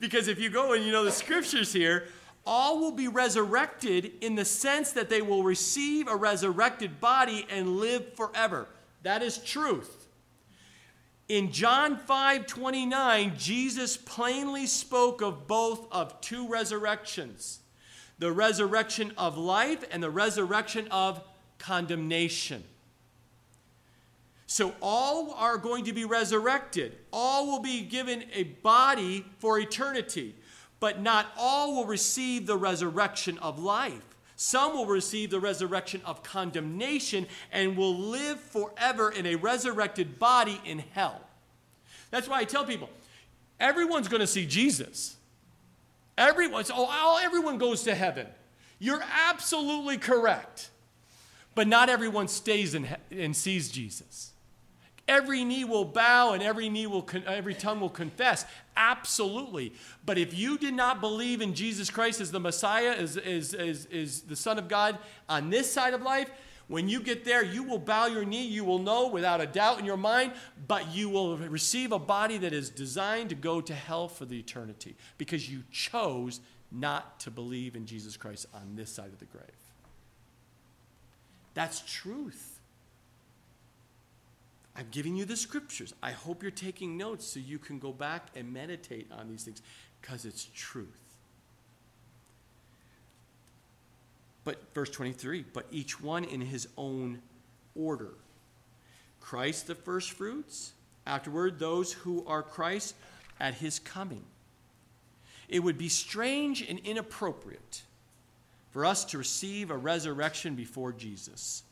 [0.00, 2.08] Because if you go and you know the scriptures here,
[2.46, 7.76] all will be resurrected in the sense that they will receive a resurrected body and
[7.76, 8.68] live forever.
[9.02, 10.06] That is truth.
[11.28, 17.60] In John 5 29, Jesus plainly spoke of both of two resurrections
[18.18, 21.22] the resurrection of life and the resurrection of
[21.58, 22.64] condemnation.
[24.46, 26.96] So all are going to be resurrected.
[27.12, 30.34] All will be given a body for eternity,
[30.80, 34.02] but not all will receive the resurrection of life.
[34.36, 40.60] Some will receive the resurrection of condemnation and will live forever in a resurrected body
[40.64, 41.20] in hell.
[42.10, 42.88] That's why I tell people
[43.60, 45.16] everyone's going to see Jesus.
[46.16, 48.28] Everyone, oh, everyone goes to heaven.
[48.78, 50.70] You're absolutely correct.
[51.58, 54.30] But not everyone stays and sees Jesus.
[55.08, 58.44] Every knee will bow and every knee will every tongue will confess.
[58.76, 59.72] Absolutely.
[60.06, 63.88] But if you did not believe in Jesus Christ as the Messiah, as, as, as,
[63.92, 64.98] as the Son of God
[65.28, 66.30] on this side of life,
[66.68, 68.46] when you get there, you will bow your knee.
[68.46, 70.34] You will know without a doubt in your mind,
[70.68, 74.38] but you will receive a body that is designed to go to hell for the
[74.38, 76.38] eternity because you chose
[76.70, 79.67] not to believe in Jesus Christ on this side of the grave.
[81.54, 82.60] That's truth.
[84.76, 85.92] I'm giving you the scriptures.
[86.02, 89.60] I hope you're taking notes so you can go back and meditate on these things
[90.00, 90.86] because it's truth.
[94.44, 97.20] But verse 23, but each one in his own
[97.74, 98.12] order.
[99.20, 100.72] Christ the first fruits,
[101.06, 102.94] afterward those who are Christ
[103.40, 104.24] at his coming.
[105.48, 107.82] It would be strange and inappropriate
[108.78, 111.64] for us to receive a resurrection before Jesus.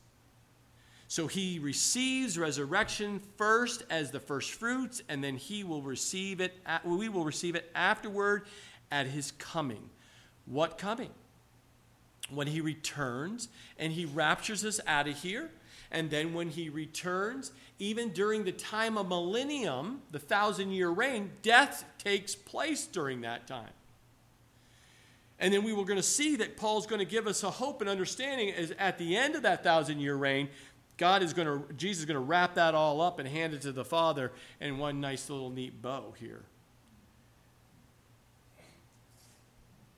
[1.07, 6.54] So he receives resurrection first as the first fruits, and then he will receive it,
[6.84, 8.46] we will receive it afterward
[8.90, 9.88] at his coming.
[10.46, 11.11] What coming?
[12.28, 15.52] When he returns and he raptures us out of here.
[15.92, 21.30] And then when he returns, even during the time of millennium, the thousand year reign,
[21.42, 23.70] death takes place during that time.
[25.39, 27.80] And then we were going to see that Paul's going to give us a hope
[27.80, 30.49] and understanding is at the end of that thousand year reign,
[30.97, 33.61] God is going to, Jesus is going to wrap that all up and hand it
[33.62, 36.45] to the Father in one nice little neat bow here.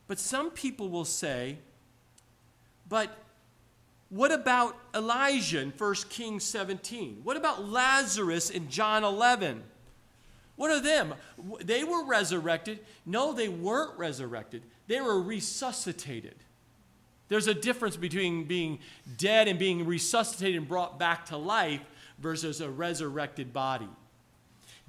[0.09, 1.59] But some people will say,
[2.89, 3.17] but
[4.09, 7.21] what about Elijah in 1 Kings 17?
[7.23, 9.63] What about Lazarus in John 11?
[10.57, 11.15] What are them?
[11.63, 12.81] They were resurrected.
[13.05, 14.63] No, they weren't resurrected.
[14.89, 16.35] They were resuscitated.
[17.29, 18.81] There's a difference between being
[19.19, 21.83] dead and being resuscitated and brought back to life
[22.19, 23.89] versus a resurrected body.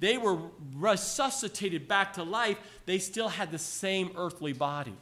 [0.00, 0.38] They were
[0.74, 4.96] resuscitated back to life, they still had the same earthly body.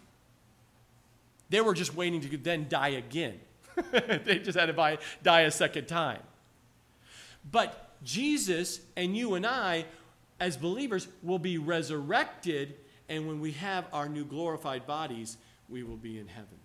[1.50, 3.40] They were just waiting to then die again.
[3.92, 6.20] they just had to die a second time.
[7.50, 9.86] But Jesus and you and I,
[10.40, 12.74] as believers, will be resurrected,
[13.08, 15.36] and when we have our new glorified bodies,
[15.68, 16.58] we will be in heaven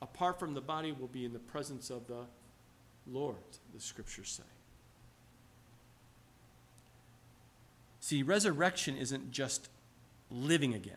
[0.00, 2.24] apart from the body, we'll be in the presence of the
[3.06, 3.36] Lord,
[3.74, 4.42] the scriptures say.
[8.00, 9.68] See, resurrection isn't just
[10.30, 10.96] living again.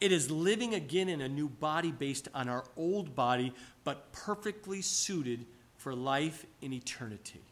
[0.00, 3.52] It is living again in a new body based on our old body,
[3.84, 5.46] but perfectly suited
[5.76, 7.42] for life in eternity.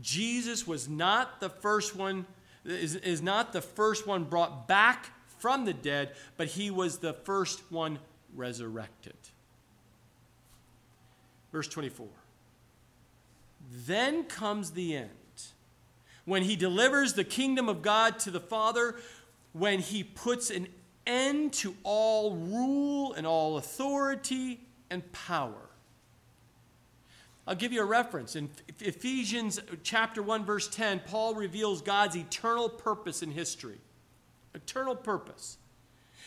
[0.00, 2.24] Jesus was not the first one,
[2.68, 7.12] is, is not the first one brought back from the dead, but he was the
[7.12, 7.98] first one
[8.34, 9.16] resurrected.
[11.52, 12.06] Verse 24.
[13.86, 15.10] Then comes the end.
[16.24, 18.96] When he delivers the kingdom of God to the Father,
[19.52, 20.68] when he puts an
[21.06, 24.60] end to all rule and all authority
[24.90, 25.67] and power.
[27.48, 28.36] I'll give you a reference.
[28.36, 33.78] In Ephesians chapter 1 verse 10, Paul reveals God's eternal purpose in history.
[34.54, 35.56] Eternal purpose.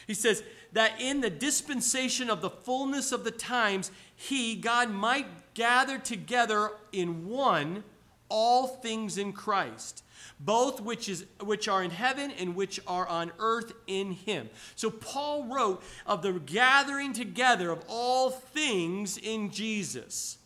[0.07, 0.41] He says
[0.73, 6.71] that in the dispensation of the fullness of the times, he, God, might gather together
[6.91, 7.83] in one
[8.27, 10.03] all things in Christ,
[10.39, 14.49] both which is which are in heaven and which are on earth in him.
[14.75, 20.39] So Paul wrote of the gathering together of all things in Jesus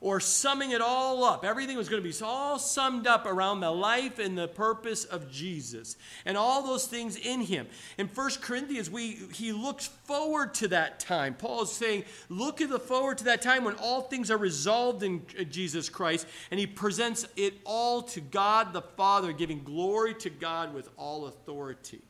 [0.00, 1.44] or summing it all up.
[1.44, 5.30] Everything was going to be all summed up around the life and the purpose of
[5.30, 7.66] Jesus and all those things in him.
[7.96, 11.34] In 1 Corinthians, we he looks forward to that time.
[11.34, 15.02] Paul is saying, look at the forward to that time when all things are resolved
[15.02, 20.14] in uh, Jesus Christ, and he presents it all to God the Father, giving glory
[20.14, 22.02] to God with all authority.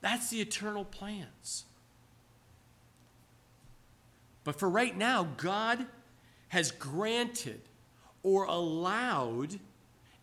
[0.00, 1.64] That's the eternal plans.
[4.44, 5.86] But for right now, God
[6.54, 7.60] has granted
[8.22, 9.58] or allowed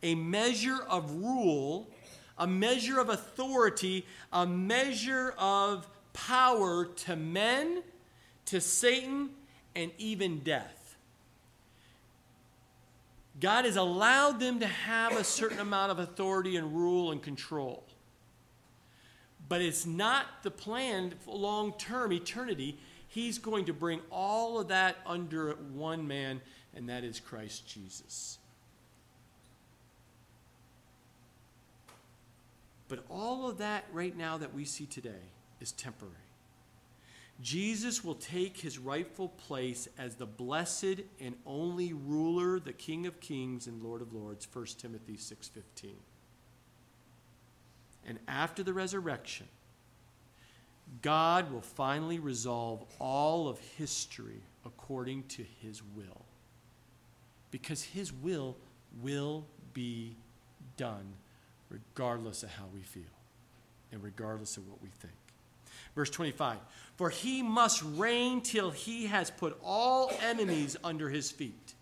[0.01, 1.89] a measure of rule,
[2.37, 7.83] a measure of authority, a measure of power to men,
[8.45, 9.31] to Satan,
[9.75, 10.95] and even death.
[13.41, 17.83] God has allowed them to have a certain amount of authority and rule and control.
[19.49, 22.77] But it's not the plan long term eternity.
[23.11, 26.39] He's going to bring all of that under one man,
[26.73, 28.37] and that is Christ Jesus.
[32.87, 35.27] But all of that right now that we see today
[35.59, 36.15] is temporary.
[37.41, 43.19] Jesus will take his rightful place as the blessed and only ruler, the King of
[43.19, 45.97] Kings and Lord of Lords, 1 Timothy 6:15.
[48.05, 49.49] And after the resurrection,
[51.01, 56.25] God will finally resolve all of history according to his will.
[57.49, 58.55] Because his will
[59.01, 60.15] will be
[60.77, 61.13] done
[61.69, 63.03] regardless of how we feel
[63.91, 65.13] and regardless of what we think.
[65.95, 66.57] Verse 25
[66.95, 71.73] For he must reign till he has put all enemies under his feet.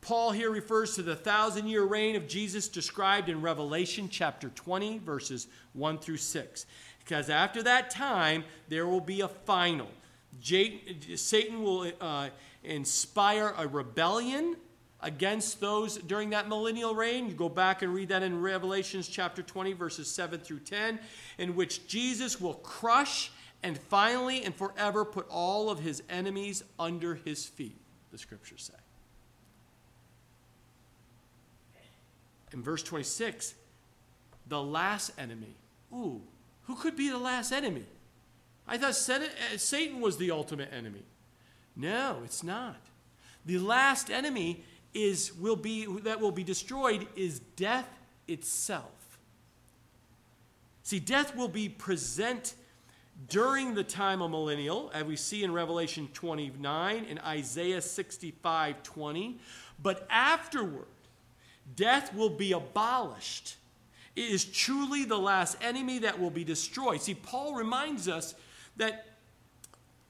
[0.00, 4.98] Paul here refers to the thousand year reign of Jesus described in Revelation chapter 20,
[4.98, 6.66] verses 1 through 6.
[7.00, 9.88] Because after that time, there will be a final.
[10.42, 12.28] Satan will uh,
[12.62, 14.56] inspire a rebellion
[15.02, 17.26] against those during that millennial reign.
[17.26, 20.98] You go back and read that in Revelations chapter 20, verses 7 through 10,
[21.38, 23.32] in which Jesus will crush
[23.62, 27.78] and finally and forever put all of his enemies under his feet,
[28.10, 28.79] the scriptures say.
[32.52, 33.54] In verse 26,
[34.46, 35.54] the last enemy.
[35.92, 36.20] Ooh,
[36.64, 37.86] who could be the last enemy?
[38.66, 41.02] I thought uh, Satan was the ultimate enemy.
[41.76, 42.76] No, it's not.
[43.46, 47.88] The last enemy is will be that will be destroyed is death
[48.28, 49.18] itself.
[50.82, 52.54] See, death will be present
[53.28, 59.38] during the time of millennial, as we see in Revelation 29 and Isaiah 65 20.
[59.82, 60.86] But afterward,
[61.76, 63.56] Death will be abolished.
[64.16, 67.00] It is truly the last enemy that will be destroyed.
[67.00, 68.34] See, Paul reminds us
[68.76, 69.06] that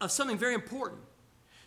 [0.01, 1.01] of something very important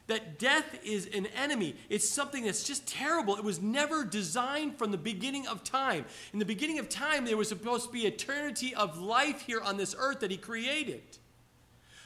[0.08, 1.76] that death is an enemy.
[1.90, 3.38] It's something that's just terrible.
[3.38, 6.06] It was never designed from the beginning of time.
[6.34, 9.78] In the beginning of time, there was supposed to be eternity of life here on
[9.78, 11.04] this earth that He created.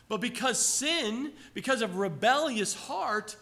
[0.09, 3.35] But because sin, because of rebellious heart,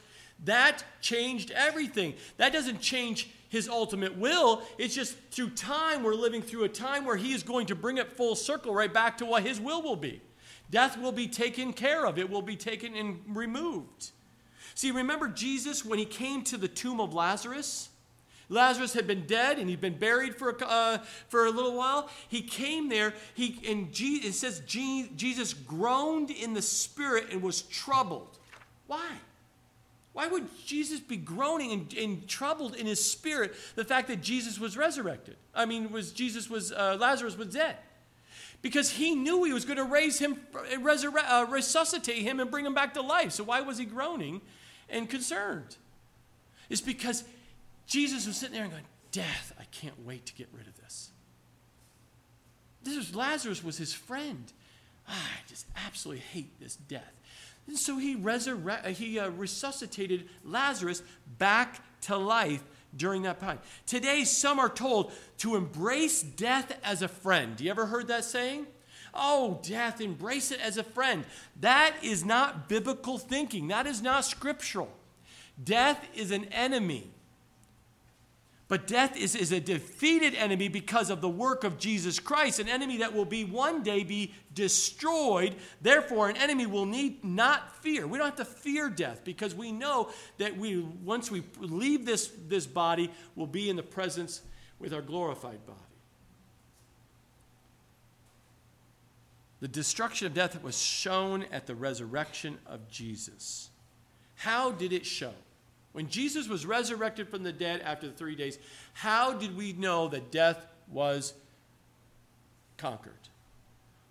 [0.46, 2.16] that changed everything.
[2.38, 4.64] That doesn't change his ultimate will.
[4.78, 7.98] It's just through time, we're living through a time where he is going to bring
[7.98, 10.22] it full circle right back to what his will will be.
[10.70, 14.12] Death will be taken care of, it will be taken and removed.
[14.74, 17.90] See, remember Jesus when he came to the tomb of Lazarus?
[18.50, 20.98] Lazarus had been dead and he'd been buried for a, uh,
[21.30, 22.10] for a little while.
[22.28, 23.14] He came there.
[23.34, 28.38] He and Je- it says Jesus groaned in the spirit and was troubled.
[28.86, 29.14] Why?
[30.16, 34.58] Why would Jesus be groaning and, and, troubled in his spirit the fact that Jesus
[34.58, 35.36] was resurrected?
[35.54, 37.76] I mean, was Jesus was uh, Lazarus was dead?
[38.62, 40.40] Because he knew he was going to raise him,
[40.80, 43.34] resurrect, uh, resuscitate him, and bring him back to life.
[43.34, 44.40] So why was he groaning
[44.90, 45.76] and concerned?
[46.70, 47.26] It's because
[47.86, 51.10] Jesus was sitting there and going, "Death, I can't wait to get rid of this."
[52.84, 54.54] This was Lazarus was his friend.
[55.10, 57.14] Ah, I just absolutely hate this death.
[57.68, 61.02] And so he, resurre- uh, he uh, resuscitated Lazarus
[61.38, 62.64] back to life
[62.96, 63.60] during that time.
[63.86, 67.60] Today, some are told to embrace death as a friend.
[67.60, 68.68] You ever heard that saying?
[69.14, 71.26] Oh, death, embrace it as a friend.
[71.62, 74.92] That is not biblical thinking, that is not scriptural.
[75.62, 77.15] Death is an enemy.
[78.68, 82.68] But death is, is a defeated enemy because of the work of Jesus Christ, an
[82.68, 85.56] enemy that will be one day be destroyed.
[85.82, 88.08] Therefore, an enemy will need not fear.
[88.08, 90.10] We don't have to fear death because we know
[90.40, 94.42] that we once we leave this, this body, we'll be in the presence
[94.80, 95.80] with our glorified body.
[99.60, 103.70] The destruction of death was shown at the resurrection of Jesus.
[104.36, 105.34] How did it show?
[105.96, 108.60] When Jesus was resurrected from the dead after the three days,
[108.92, 111.34] how did we know that death was
[112.76, 113.14] conquered?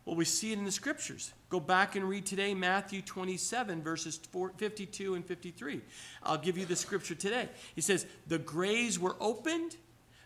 [0.07, 1.35] Well, we see it in the scriptures.
[1.51, 4.19] Go back and read today Matthew 27, verses
[4.57, 5.83] 52 and 53.
[6.23, 7.51] I'll give you the scripture today.
[7.75, 9.77] He says, The graves were opened,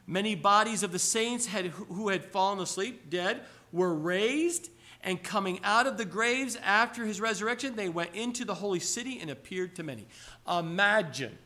[0.07, 3.41] many bodies of the saints had, who had fallen asleep, dead,
[3.73, 4.71] were raised
[5.03, 9.19] and coming out of the graves after his resurrection, they went into the holy city
[9.21, 10.07] and appeared to many.
[10.49, 11.37] Imagine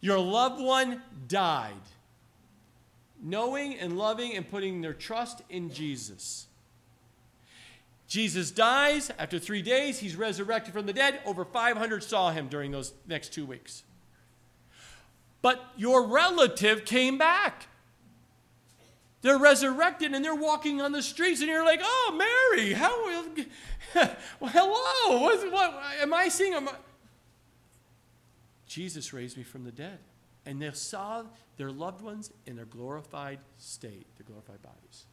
[0.00, 1.72] your loved one died,
[3.22, 6.46] knowing and loving and putting their trust in Jesus.
[8.06, 9.10] Jesus dies.
[9.18, 11.20] After three days, he's resurrected from the dead.
[11.26, 13.82] Over 500 saw him during those next two weeks.
[15.42, 17.68] But your relative came back.
[19.20, 23.04] They're resurrected and they're walking on the streets, and you're like, "Oh, Mary, how?
[24.40, 25.20] well, hello.
[25.20, 26.68] What, what am I seeing?" I?
[28.68, 29.98] Jesus raised me from the dead,
[30.46, 31.24] and they saw
[31.56, 35.06] their loved ones in their glorified state, their glorified bodies.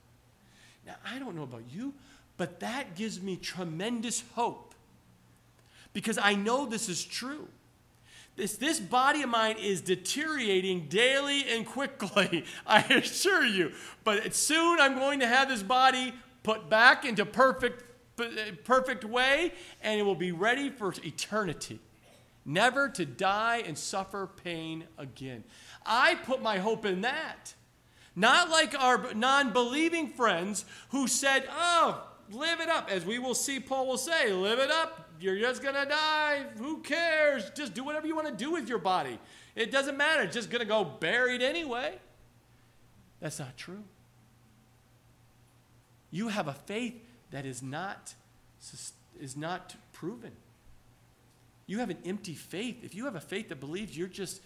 [0.86, 1.94] Now, I don't know about you,
[2.38, 4.76] but that gives me tremendous hope
[5.94, 7.48] because I know this is true.
[8.36, 13.72] This, this body of mine is deteriorating daily and quickly, I assure you.
[14.04, 17.84] But soon I'm going to have this body put back into perfect,
[18.66, 21.80] perfect way, and it will be ready for eternity.
[22.46, 25.44] Never to die and suffer pain again.
[25.86, 27.56] I put my hope in that.
[28.16, 32.90] Not like our non believing friends who said, Oh, live it up.
[32.90, 36.46] As we will see, Paul will say, Live it up you're just going to die.
[36.58, 37.50] Who cares?
[37.52, 39.20] Just do whatever you want to do with your body.
[39.56, 40.24] It doesn't matter.
[40.24, 41.98] It's just going to go buried anyway.
[43.20, 43.84] That's not true.
[46.12, 48.14] You have a faith that is not,
[49.20, 50.32] is not proven.
[51.68, 52.84] You have an empty faith.
[52.84, 54.42] If you have a faith that believes you're just,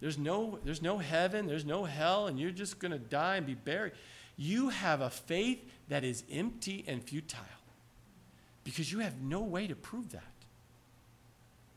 [0.00, 3.46] there's no, there's no heaven, there's no hell, and you're just going to die and
[3.46, 3.92] be buried,
[4.36, 5.58] you have a faith
[5.88, 7.40] that is empty and futile
[8.64, 10.22] because you have no way to prove that.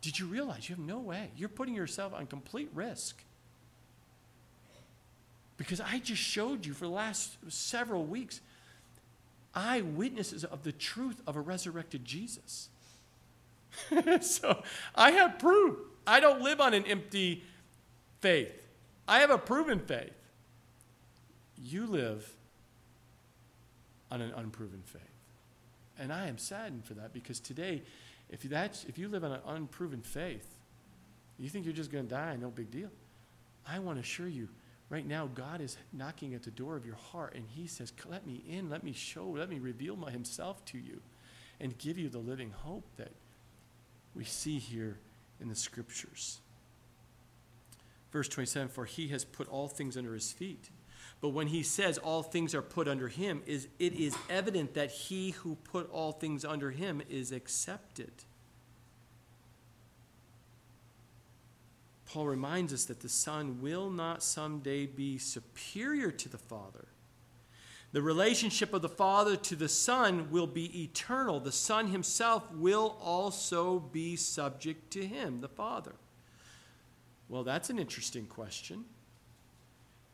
[0.02, 1.30] Did you realize you have no way?
[1.38, 3.24] You're putting yourself on complete risk.
[5.58, 8.42] Because I just showed you for the last several weeks
[9.54, 12.70] eyewitnesses of the truth of a resurrected Jesus.
[14.22, 14.64] so
[14.96, 15.78] I have proof.
[16.06, 17.44] I don't live on an empty
[18.20, 18.52] faith,
[19.08, 20.14] I have a proven faith.
[21.64, 22.34] You live
[24.10, 25.02] on an unproven faith.
[26.00, 27.84] And I am saddened for that because today,
[28.30, 30.48] if, that's, if you live on an unproven faith,
[31.38, 32.90] you think you're just going to die, no big deal.
[33.68, 34.48] I want to assure you,
[34.90, 38.26] right now, God is knocking at the door of your heart, and He says, Let
[38.26, 41.02] me in, let me show, let me reveal my, Himself to you,
[41.60, 43.12] and give you the living hope that
[44.16, 44.98] we see here
[45.40, 46.40] in the Scriptures.
[48.12, 50.70] Verse 27 For He has put all things under His feet.
[51.22, 54.90] But when he says all things are put under him, is it is evident that
[54.90, 58.12] he who put all things under him is accepted.
[62.08, 66.88] Paul reminds us that the Son will not someday be superior to the Father.
[67.94, 71.40] The relationship of the Father to the Son will be eternal.
[71.40, 75.96] The Son himself will also be subject to him, the Father.
[77.28, 78.86] Well, that's an interesting question.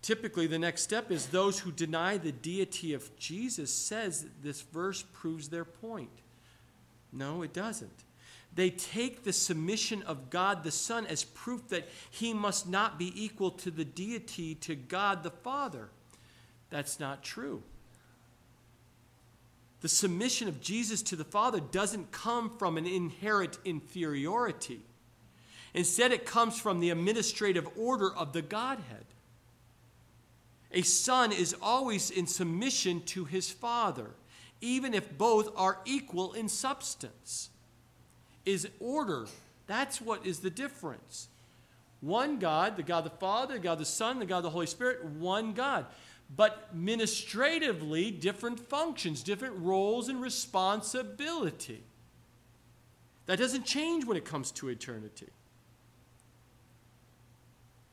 [0.01, 5.03] Typically, the next step is those who deny the deity of Jesus says this verse
[5.13, 6.21] proves their point.
[7.11, 8.05] No, it doesn't.
[8.55, 13.11] They take the submission of God the Son as proof that he must not be
[13.15, 15.89] equal to the deity to God the Father.
[16.69, 17.63] That's not true.
[19.81, 24.81] The submission of Jesus to the Father doesn't come from an inherent inferiority.
[25.73, 29.05] Instead, it comes from the administrative order of the Godhead.
[30.71, 34.11] A son is always in submission to his father,
[34.59, 37.49] even if both are equal in substance.
[38.45, 39.27] Is order.
[39.67, 41.27] That's what is the difference.
[41.99, 45.03] One God, the God the Father, the God the Son, the God the Holy Spirit,
[45.03, 45.85] one God.
[46.35, 51.83] But administratively, different functions, different roles and responsibility.
[53.27, 55.27] That doesn't change when it comes to eternity.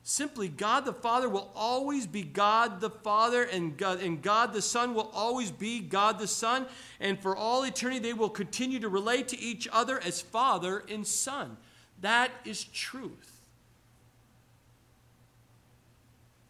[0.07, 4.61] Simply, God the Father will always be God the Father, and God, and God the
[4.61, 6.67] Son will always be God the Son.
[7.01, 11.07] And for all eternity, they will continue to relate to each other as Father and
[11.07, 11.57] Son.
[12.03, 13.41] That is truth.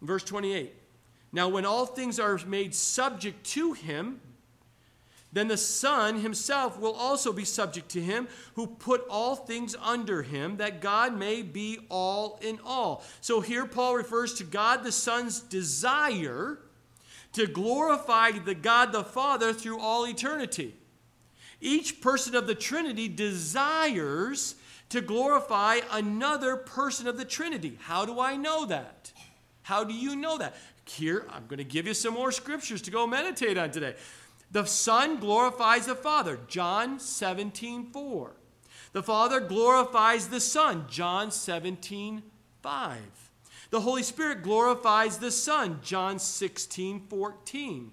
[0.03, 0.75] Verse 28
[1.35, 4.21] Now, when all things are made subject to him,
[5.33, 10.23] then the Son himself will also be subject to him who put all things under
[10.23, 13.03] him, that God may be all in all.
[13.21, 16.61] So here Paul refers to God the Son's desire
[17.33, 20.77] to glorify the God the Father through all eternity.
[21.61, 24.55] Each person of the Trinity desires
[24.91, 27.77] to glorify another person of the Trinity.
[27.81, 29.13] How do I know that?
[29.63, 30.55] How do you know that?
[30.87, 33.95] Here, I'm going to give you some more scriptures to go meditate on today.
[34.51, 38.33] The Son glorifies the Father, John 17, 4.
[38.93, 42.23] The Father glorifies the Son, John 17,
[42.63, 43.01] 5.
[43.71, 47.91] The Holy Spirit glorifies the Son, John 16, 14.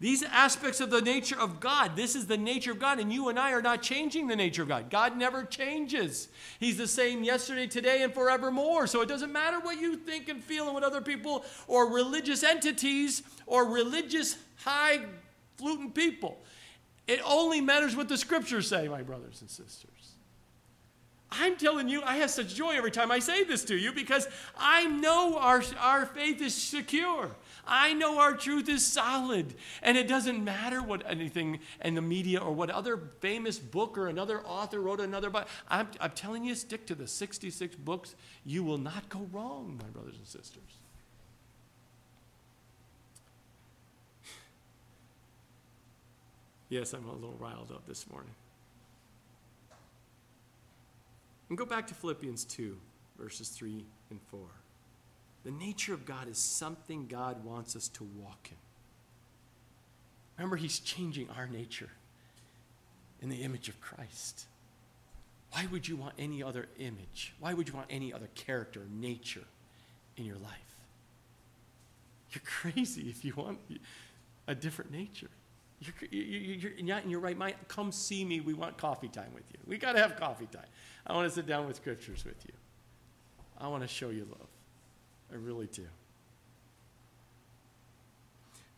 [0.00, 3.28] These aspects of the nature of God, this is the nature of God, and you
[3.28, 4.88] and I are not changing the nature of God.
[4.88, 6.28] God never changes.
[6.58, 8.86] He's the same yesterday, today, and forevermore.
[8.86, 12.42] So it doesn't matter what you think and feel and what other people or religious
[12.42, 15.00] entities or religious high
[15.58, 16.38] fluting people.
[17.06, 19.90] It only matters what the scriptures say, my brothers and sisters.
[21.30, 24.26] I'm telling you, I have such joy every time I say this to you because
[24.58, 27.30] I know our, our faith is secure.
[27.66, 29.54] I know our truth is solid.
[29.82, 34.08] And it doesn't matter what anything in the media or what other famous book or
[34.08, 35.46] another author wrote another book.
[35.68, 38.14] I'm, I'm telling you, stick to the 66 books.
[38.44, 40.62] You will not go wrong, my brothers and sisters.
[46.68, 48.30] Yes, I'm a little riled up this morning.
[51.48, 52.76] And go back to Philippians 2,
[53.18, 54.40] verses 3 and 4.
[55.44, 58.56] The nature of God is something God wants us to walk in.
[60.36, 61.90] Remember, He's changing our nature
[63.20, 64.46] in the image of Christ.
[65.52, 67.34] Why would you want any other image?
[67.40, 69.44] Why would you want any other character, nature
[70.16, 70.52] in your life?
[72.32, 73.58] You're crazy if you want
[74.46, 75.30] a different nature.
[75.80, 77.54] You're, you're, not in your right mind.
[77.68, 78.40] Come see me.
[78.40, 79.58] We want coffee time with you.
[79.66, 80.66] We got to have coffee time.
[81.06, 82.52] I want to sit down with scriptures with you.
[83.58, 84.48] I want to show you love.
[85.32, 85.86] I really do.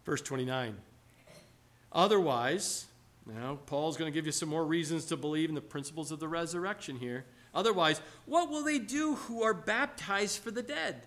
[0.05, 0.77] Verse 29.
[1.93, 2.87] Otherwise,
[3.27, 6.21] now Paul's going to give you some more reasons to believe in the principles of
[6.21, 7.25] the resurrection here.
[7.55, 11.03] Otherwise, what will they do who are baptized for the dead?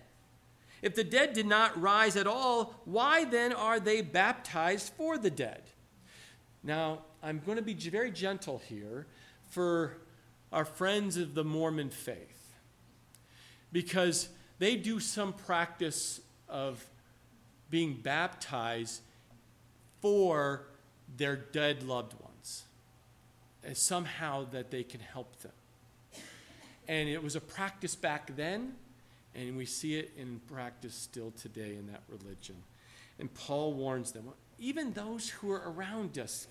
[0.82, 5.30] If the dead did not rise at all, why then are they baptized for the
[5.30, 5.62] dead?
[6.62, 9.06] Now, I'm going to be very gentle here
[9.48, 9.96] for
[10.52, 12.54] our friends of the Mormon faith
[13.72, 14.28] because
[14.58, 16.84] they do some practice of
[17.70, 19.02] being baptized
[20.00, 20.62] for
[21.16, 22.64] their dead loved ones,
[23.64, 25.52] and somehow that they can help them.
[26.88, 28.74] And it was a practice back then,
[29.34, 32.56] and we see it in practice still today in that religion.
[33.18, 34.28] And Paul warns them
[34.58, 36.46] even those who are around us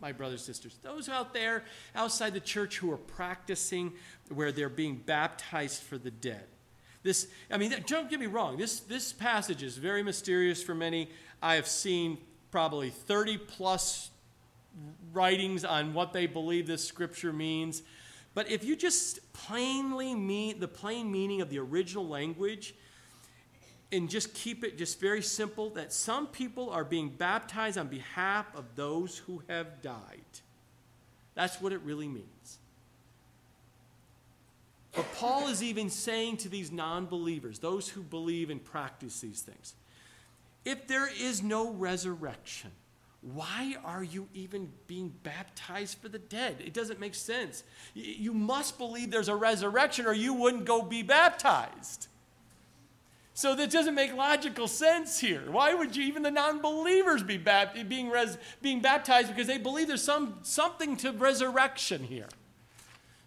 [0.00, 0.78] my brothers and sisters.
[0.82, 1.62] Those out there
[1.94, 3.92] outside the church who are practicing
[4.30, 6.46] where they're being baptized for the dead.
[7.02, 11.10] This, I mean, don't get me wrong, this, this passage is very mysterious for many.
[11.42, 12.18] I have seen
[12.50, 14.10] probably 30 plus
[15.12, 17.82] writings on what they believe this scripture means.
[18.34, 22.74] But if you just plainly mean the plain meaning of the original language,
[23.92, 28.46] and just keep it just very simple that some people are being baptized on behalf
[28.54, 30.20] of those who have died.
[31.34, 32.59] That's what it really means.
[34.92, 39.40] But Paul is even saying to these non believers, those who believe and practice these
[39.40, 39.74] things,
[40.64, 42.70] if there is no resurrection,
[43.22, 46.56] why are you even being baptized for the dead?
[46.64, 47.62] It doesn't make sense.
[47.94, 52.08] You must believe there's a resurrection or you wouldn't go be baptized.
[53.34, 55.50] So that doesn't make logical sense here.
[55.50, 60.02] Why would you, even the non-believers be being, res, being baptized because they believe there's
[60.02, 62.28] some, something to resurrection here.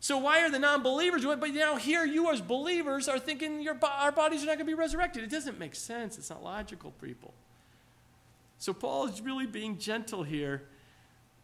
[0.04, 1.24] So why are the non-believers?
[1.24, 4.66] But now here you as believers are thinking your, our bodies are not going to
[4.66, 5.24] be resurrected.
[5.24, 6.18] It doesn't make sense.
[6.18, 7.34] It's not logical, people.
[8.58, 10.64] So Paul is really being gentle here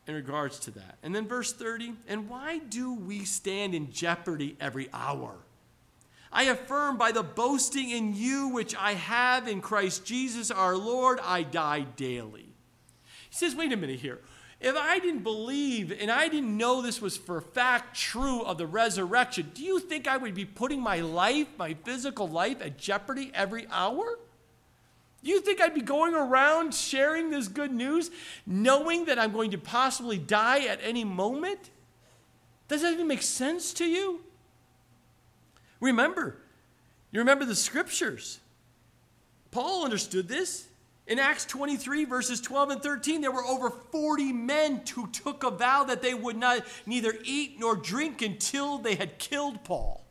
[0.07, 0.97] in regards to that.
[1.03, 5.37] And then verse 30, and why do we stand in jeopardy every hour?
[6.29, 11.21] I affirm by the boasting in you which I have in Christ Jesus our Lord,
[11.23, 12.49] I die daily.
[13.29, 14.19] He says, wait a minute here.
[14.59, 18.67] If I didn't believe and I didn't know this was for fact true of the
[18.67, 23.31] resurrection, do you think I would be putting my life, my physical life, at jeopardy
[23.33, 24.19] every hour?
[25.23, 28.11] Do you think I'd be going around sharing this good news
[28.45, 31.69] knowing that I'm going to possibly die at any moment?
[32.67, 34.21] Does that even make sense to you?
[35.79, 36.37] Remember,
[37.11, 38.39] you remember the scriptures.
[39.51, 40.67] Paul understood this.
[41.09, 45.49] In Acts 23, verses 12 and 13, there were over 40 men who took a
[45.49, 50.05] vow that they would not neither eat nor drink until they had killed Paul.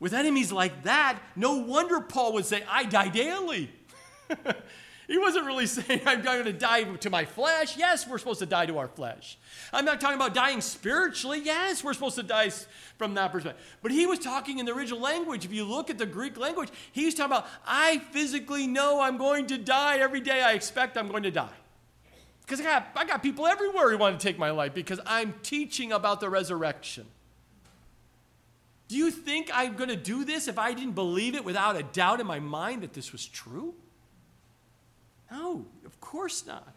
[0.00, 3.70] With enemies like that, no wonder Paul would say, I die daily.
[5.06, 7.76] he wasn't really saying, I'm going to die to my flesh.
[7.76, 9.38] Yes, we're supposed to die to our flesh.
[9.72, 11.40] I'm not talking about dying spiritually.
[11.44, 12.50] Yes, we're supposed to die
[12.98, 13.64] from that perspective.
[13.82, 15.44] But he was talking in the original language.
[15.44, 19.46] If you look at the Greek language, he's talking about, I physically know I'm going
[19.48, 20.42] to die every day.
[20.42, 21.48] I expect I'm going to die.
[22.42, 25.34] Because I got, I got people everywhere who want to take my life because I'm
[25.42, 27.06] teaching about the resurrection.
[28.88, 31.82] Do you think I'm going to do this if I didn't believe it without a
[31.82, 33.74] doubt in my mind that this was true?
[35.30, 36.74] No, of course not.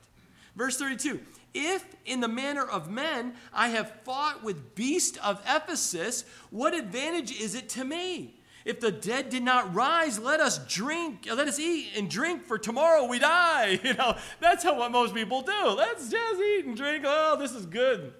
[0.55, 1.19] Verse 32
[1.53, 7.31] If in the manner of men I have fought with beasts of Ephesus, what advantage
[7.39, 8.35] is it to me?
[8.65, 12.57] If the dead did not rise, let us drink, let us eat and drink, for
[12.57, 13.79] tomorrow we die.
[13.83, 15.69] You know, that's how what most people do.
[15.69, 17.03] Let's just eat and drink.
[17.07, 18.13] Oh, this is good.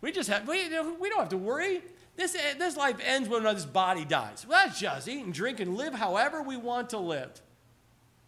[0.00, 1.82] We just have, we, we don't have to worry.
[2.16, 4.44] This, this life ends when this body dies.
[4.48, 7.40] Let's just eat and drink and live however we want to live.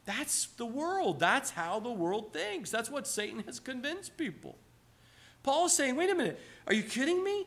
[0.05, 1.19] That's the world.
[1.19, 2.71] That's how the world thinks.
[2.71, 4.57] That's what Satan has convinced people.
[5.43, 7.47] Paul is saying, wait a minute, are you kidding me?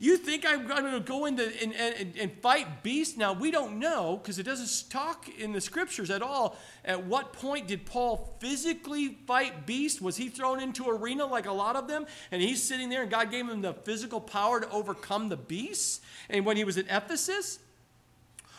[0.00, 3.16] You think I'm going to go into and, and, and fight beasts?
[3.16, 6.56] Now, we don't know because it doesn't talk in the scriptures at all.
[6.84, 10.00] At what point did Paul physically fight beasts?
[10.00, 12.06] Was he thrown into arena like a lot of them?
[12.30, 16.00] And he's sitting there and God gave him the physical power to overcome the beasts?
[16.30, 17.58] And when he was at Ephesus?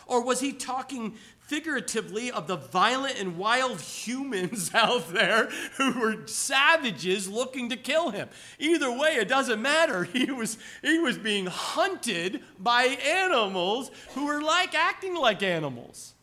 [0.06, 1.14] Or was he talking
[1.50, 5.46] figuratively of the violent and wild humans out there
[5.78, 8.28] who were savages looking to kill him.
[8.60, 10.04] Either way, it doesn't matter.
[10.20, 16.14] He was, he was being hunted by animals who were like acting like animals.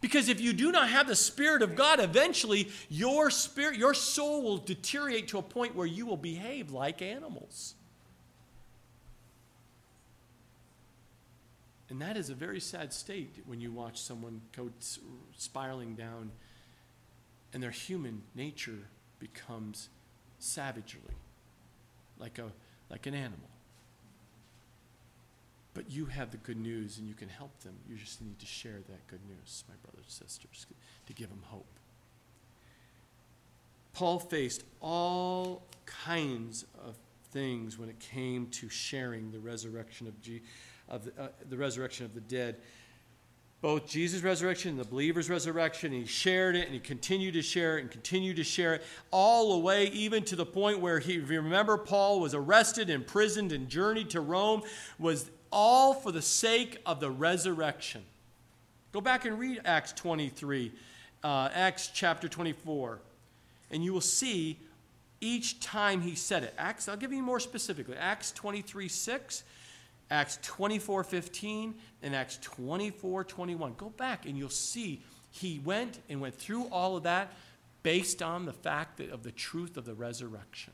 [0.00, 4.42] Because if you do not have the Spirit of God, eventually your spirit, your soul
[4.42, 7.74] will deteriorate to a point where you will behave like animals.
[11.94, 14.68] And that is a very sad state when you watch someone go
[15.36, 16.32] spiraling down
[17.52, 18.88] and their human nature
[19.20, 19.90] becomes
[20.40, 21.14] savagely,
[22.18, 22.50] like, a,
[22.90, 23.48] like an animal.
[25.72, 27.74] But you have the good news and you can help them.
[27.88, 30.66] You just need to share that good news, my brothers and sisters,
[31.06, 31.78] to give them hope.
[33.92, 36.96] Paul faced all kinds of
[37.30, 40.48] things when it came to sharing the resurrection of Jesus
[40.88, 42.56] of the, uh, the resurrection of the dead.
[43.60, 47.78] Both Jesus' resurrection and the believer's resurrection, he shared it and he continued to share
[47.78, 51.14] it and continued to share it all the way, even to the point where he,
[51.14, 54.62] if you remember, Paul was arrested, imprisoned, and journeyed to Rome,
[54.98, 58.02] was all for the sake of the resurrection.
[58.92, 60.70] Go back and read Acts 23,
[61.22, 63.00] uh, Acts chapter 24,
[63.70, 64.58] and you will see
[65.22, 66.52] each time he said it.
[66.58, 67.96] Acts, I'll give you more specifically.
[67.96, 69.44] Acts 23, 6
[70.10, 73.74] Acts 24 15 and Acts 24 21.
[73.76, 77.32] Go back and you'll see he went and went through all of that
[77.82, 80.72] based on the fact that, of the truth of the resurrection.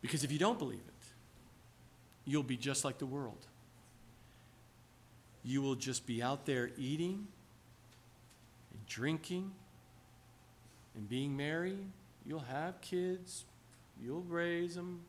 [0.00, 1.04] Because if you don't believe it,
[2.24, 3.46] you'll be just like the world.
[5.44, 7.26] You will just be out there eating
[8.72, 9.52] and drinking
[10.94, 11.78] and being merry.
[12.26, 13.44] You'll have kids,
[14.04, 15.00] You'll raise them.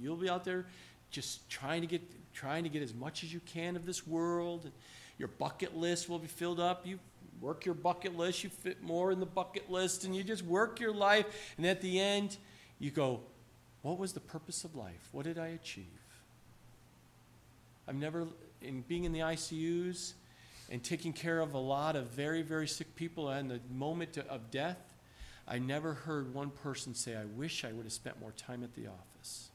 [0.00, 0.66] You'll be out there
[1.10, 4.70] just trying to get trying to get as much as you can of this world.
[5.18, 6.86] Your bucket list will be filled up.
[6.86, 6.98] You
[7.40, 10.80] work your bucket list, you fit more in the bucket list, and you just work
[10.80, 11.26] your life.
[11.56, 12.36] And at the end,
[12.78, 13.20] you go,
[13.82, 15.08] What was the purpose of life?
[15.12, 15.86] What did I achieve?
[17.86, 18.26] I've never,
[18.60, 20.12] in being in the ICUs
[20.70, 24.50] and taking care of a lot of very, very sick people and the moment of
[24.50, 24.91] death,
[25.46, 28.74] I never heard one person say, I wish I would have spent more time at
[28.74, 29.50] the office.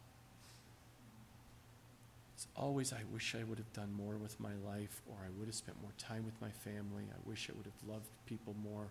[2.36, 5.48] It's always, I wish I would have done more with my life, or I would
[5.48, 7.04] have spent more time with my family.
[7.10, 8.88] I wish I would have loved people more.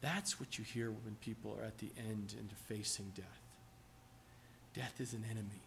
[0.00, 3.40] That's what you hear when people are at the end and facing death.
[4.74, 5.62] Death is an enemy.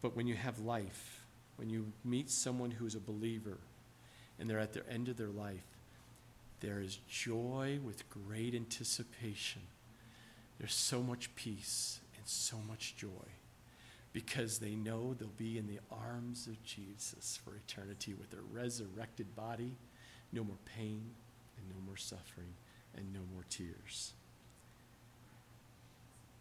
[0.00, 1.24] But when you have life,
[1.56, 3.58] when you meet someone who's a believer
[4.40, 5.71] and they're at the end of their life,
[6.62, 9.62] there is joy with great anticipation.
[10.58, 13.08] There's so much peace and so much joy
[14.12, 19.34] because they know they'll be in the arms of Jesus for eternity with their resurrected
[19.34, 19.74] body,
[20.32, 21.10] no more pain
[21.58, 22.54] and no more suffering
[22.96, 24.12] and no more tears.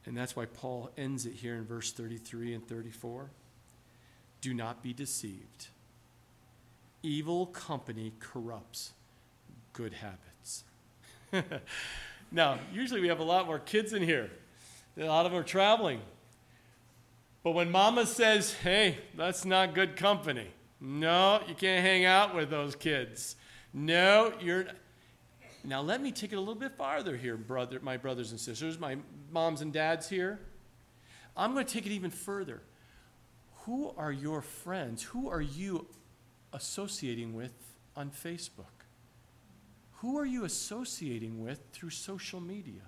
[0.05, 3.31] And that's why Paul ends it here in verse 33 and 34.
[4.41, 5.67] Do not be deceived.
[7.01, 8.91] Evil company corrupts
[9.73, 10.63] good habits.
[12.31, 14.29] now, usually we have a lot more kids in here.
[14.97, 16.01] A lot of them are traveling.
[17.43, 20.47] But when mama says, hey, that's not good company,
[20.79, 23.35] no, you can't hang out with those kids.
[23.73, 24.65] No, you're.
[25.63, 28.79] Now, let me take it a little bit farther here, brother, my brothers and sisters,
[28.79, 28.97] my
[29.31, 30.39] moms and dads here.
[31.37, 32.61] I'm going to take it even further.
[33.65, 35.03] Who are your friends?
[35.03, 35.87] Who are you
[36.51, 37.53] associating with
[37.95, 38.80] on Facebook?
[40.01, 42.81] Who are you associating with through social media?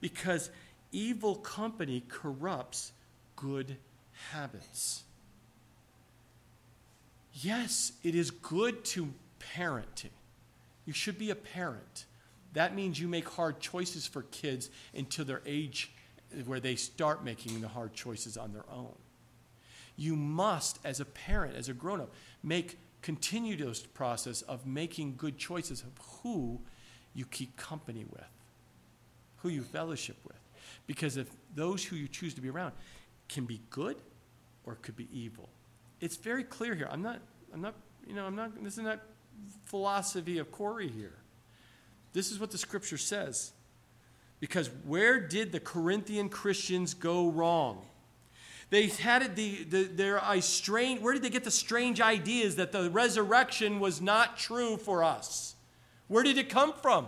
[0.00, 0.48] Because
[0.92, 2.92] evil company corrupts
[3.34, 3.76] good
[4.30, 5.02] habits.
[7.32, 9.12] Yes, it is good to
[9.56, 10.10] parenting.
[10.84, 12.06] You should be a parent.
[12.52, 15.90] That means you make hard choices for kids until their age
[16.44, 18.94] where they start making the hard choices on their own.
[19.96, 25.14] You must, as a parent, as a grown up, make continue this process of making
[25.16, 25.92] good choices of
[26.24, 26.60] who
[27.14, 28.26] you keep company with,
[29.36, 30.40] who you fellowship with.
[30.88, 32.72] Because if those who you choose to be around
[33.28, 33.94] can be good
[34.64, 35.48] or could be evil.
[36.00, 36.88] It's very clear here.
[36.90, 37.20] I'm not,
[37.54, 37.74] I'm not,
[38.08, 38.98] you know, I'm not, this is not
[39.66, 41.14] philosophy of Corey here.
[42.12, 43.52] This is what the scripture says.
[44.40, 47.86] Because where did the Corinthian Christians go wrong?
[48.70, 52.90] They had the, the, their strange, where did they get the strange ideas that the
[52.90, 55.54] resurrection was not true for us?
[56.08, 57.06] Where did it come from?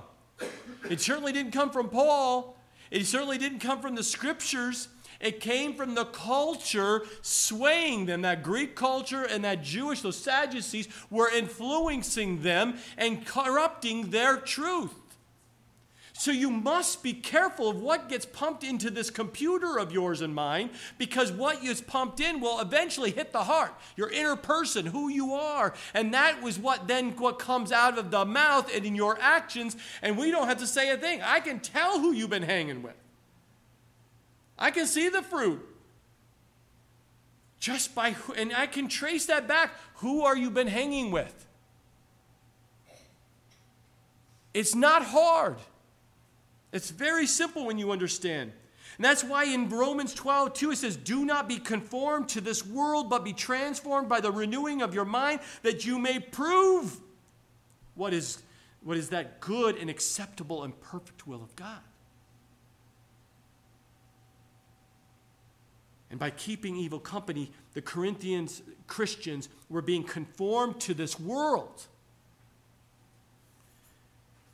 [0.88, 2.56] It certainly didn't come from Paul.
[2.90, 4.88] It certainly didn't come from the scriptures.
[5.20, 8.22] It came from the culture swaying them.
[8.22, 14.94] That Greek culture and that Jewish, those Sadducees, were influencing them and corrupting their truth.
[16.18, 20.34] So you must be careful of what gets pumped into this computer of yours and
[20.34, 25.08] mine because what is pumped in will eventually hit the heart, your inner person, who
[25.08, 25.74] you are.
[25.94, 29.76] And that was what then what comes out of the mouth and in your actions
[30.02, 31.22] and we don't have to say a thing.
[31.22, 32.96] I can tell who you've been hanging with.
[34.58, 35.64] I can see the fruit.
[37.60, 39.70] Just by who, and I can trace that back.
[39.98, 41.46] Who are you been hanging with?
[44.52, 45.58] It's not hard.
[46.72, 48.52] It's very simple when you understand.
[48.96, 52.66] And that's why in Romans 12, 2, it says, Do not be conformed to this
[52.66, 56.98] world, but be transformed by the renewing of your mind, that you may prove
[57.94, 58.42] what is,
[58.82, 61.80] what is that good and acceptable and perfect will of God.
[66.10, 71.86] And by keeping evil company, the Corinthians Christians were being conformed to this world.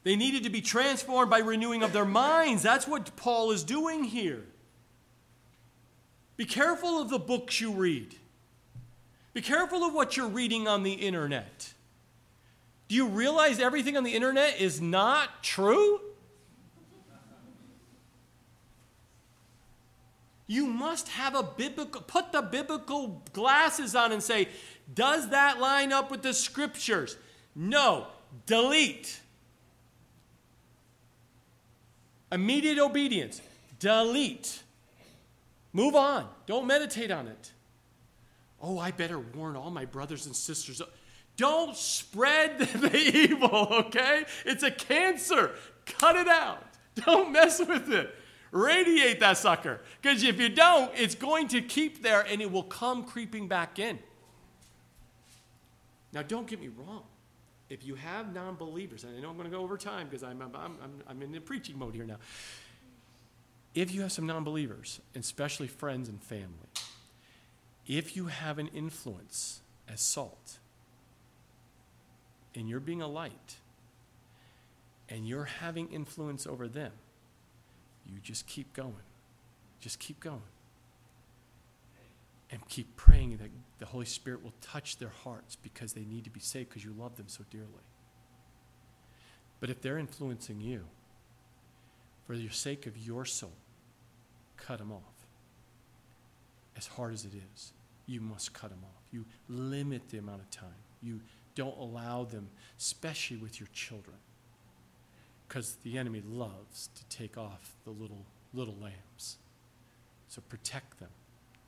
[0.05, 2.62] They needed to be transformed by renewing of their minds.
[2.62, 4.45] That's what Paul is doing here.
[6.37, 8.14] Be careful of the books you read.
[9.33, 11.72] Be careful of what you're reading on the internet.
[12.88, 16.00] Do you realize everything on the internet is not true?
[20.46, 24.49] You must have a biblical, put the biblical glasses on and say,
[24.92, 27.16] does that line up with the scriptures?
[27.54, 28.08] No.
[28.45, 29.20] Delete.
[32.34, 33.40] Immediate obedience.
[33.78, 34.61] Delete.
[35.72, 36.28] Move on.
[36.46, 37.52] Don't meditate on it.
[38.61, 40.82] Oh, I better warn all my brothers and sisters.
[41.36, 44.24] Don't spread the evil, okay?
[44.44, 45.52] It's a cancer.
[45.86, 46.64] Cut it out.
[47.06, 48.12] Don't mess with it.
[48.50, 49.80] Radiate that sucker.
[50.00, 53.80] Because if you don't, it's going to keep there and it will come creeping back
[53.80, 53.98] in.
[56.12, 57.02] Now, don't get me wrong.
[57.70, 60.22] If you have non believers, and I know I'm going to go over time because
[60.22, 60.78] I'm, I'm, I'm,
[61.08, 62.18] I'm in the preaching mode here now.
[63.74, 66.68] If you have some non believers, especially friends and family,
[67.86, 70.58] if you have an influence as salt,
[72.54, 73.57] and you're being a light,
[75.08, 76.92] and you're having influence over them,
[78.07, 78.95] you just keep going.
[79.80, 80.41] Just keep going.
[82.50, 86.30] And keep praying that the Holy Spirit will touch their hearts because they need to
[86.30, 87.68] be saved because you love them so dearly.
[89.61, 90.84] But if they're influencing you,
[92.26, 93.53] for the sake of your soul,
[94.57, 95.01] cut them off.
[96.76, 97.72] As hard as it is,
[98.07, 99.03] you must cut them off.
[99.13, 100.68] You limit the amount of time.
[101.03, 101.21] You
[101.55, 102.49] don't allow them,
[102.79, 104.17] especially with your children,
[105.46, 109.37] because the enemy loves to take off the little, little lambs.
[110.29, 111.11] So protect them.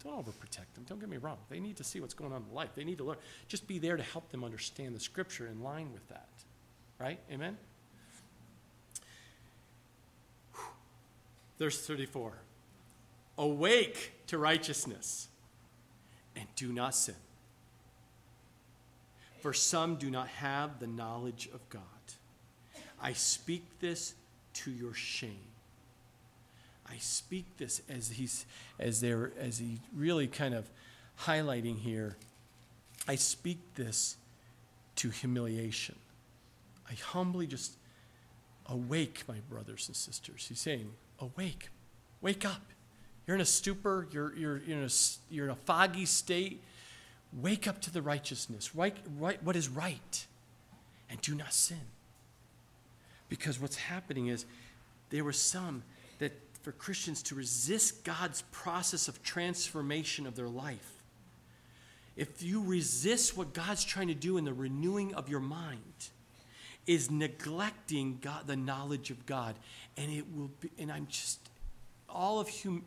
[0.03, 0.85] Don't overprotect them.
[0.87, 1.39] Don't get me wrong.
[1.49, 2.71] They need to see what's going on in life.
[2.75, 3.17] They need to learn.
[3.49, 6.29] Just be there to help them understand the scripture in line with that.
[6.99, 7.19] Right?
[7.31, 7.57] Amen?
[11.59, 12.35] Verse 34
[13.39, 15.29] Awake to righteousness
[16.35, 17.15] and do not sin.
[19.41, 21.83] For some do not have the knowledge of God.
[23.01, 24.15] I speak this
[24.55, 25.56] to your shame.
[26.89, 28.47] I speak this as he's
[28.79, 30.69] as they're as he really kind of
[31.23, 32.17] highlighting here.
[33.09, 34.17] I speak this
[34.97, 35.97] to humiliation.
[36.89, 37.73] I humbly just
[38.67, 40.47] awake, my brothers and sisters.
[40.49, 41.69] He's saying, awake,
[42.21, 42.63] wake up.
[43.27, 44.91] You're in a stupor, you're, you're, you're, in, a,
[45.31, 46.63] you're in a foggy state.
[47.33, 50.27] Wake up to the righteousness, right, right, what is right,
[51.11, 51.81] and do not sin.
[53.29, 54.47] Because what's happening is
[55.11, 55.83] there were some
[56.67, 61.05] for Christians to resist God's process of transformation of their life.
[62.17, 66.09] If you resist what God's trying to do in the renewing of your mind,
[66.85, 69.55] is neglecting God, the knowledge of God.
[69.97, 71.39] And it will be, and I'm just,
[72.09, 72.85] all of hum,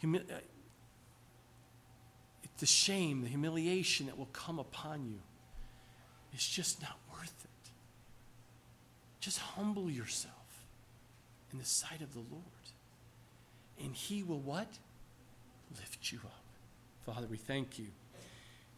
[0.00, 0.34] hum, uh,
[2.58, 5.18] the shame, the humiliation that will come upon you
[6.32, 7.70] It's just not worth it.
[9.18, 10.34] Just humble yourself
[11.50, 12.57] in the sight of the Lord.
[13.82, 14.68] And He will what?
[15.76, 16.42] Lift you up.
[17.04, 17.86] Father, we thank you.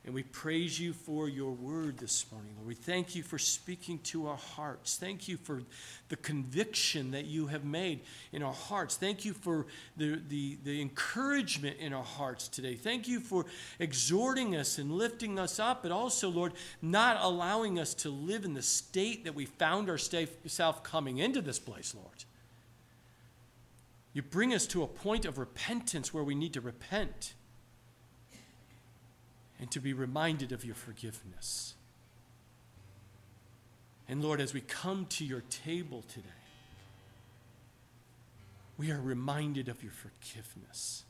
[0.06, 2.66] And we praise you for your word this morning, Lord.
[2.66, 4.96] We thank you for speaking to our hearts.
[4.96, 5.62] Thank you for
[6.08, 8.00] the conviction that you have made
[8.32, 8.96] in our hearts.
[8.96, 9.66] Thank you for
[9.98, 12.76] the, the, the encouragement in our hearts today.
[12.76, 13.44] Thank you for
[13.78, 18.54] exhorting us and lifting us up, but also, Lord, not allowing us to live in
[18.54, 22.24] the state that we found ourselves coming into this place, Lord.
[24.20, 27.32] You bring us to a point of repentance where we need to repent
[29.58, 31.72] and to be reminded of your forgiveness.
[34.10, 36.28] And Lord, as we come to your table today,
[38.76, 41.04] we are reminded of your forgiveness.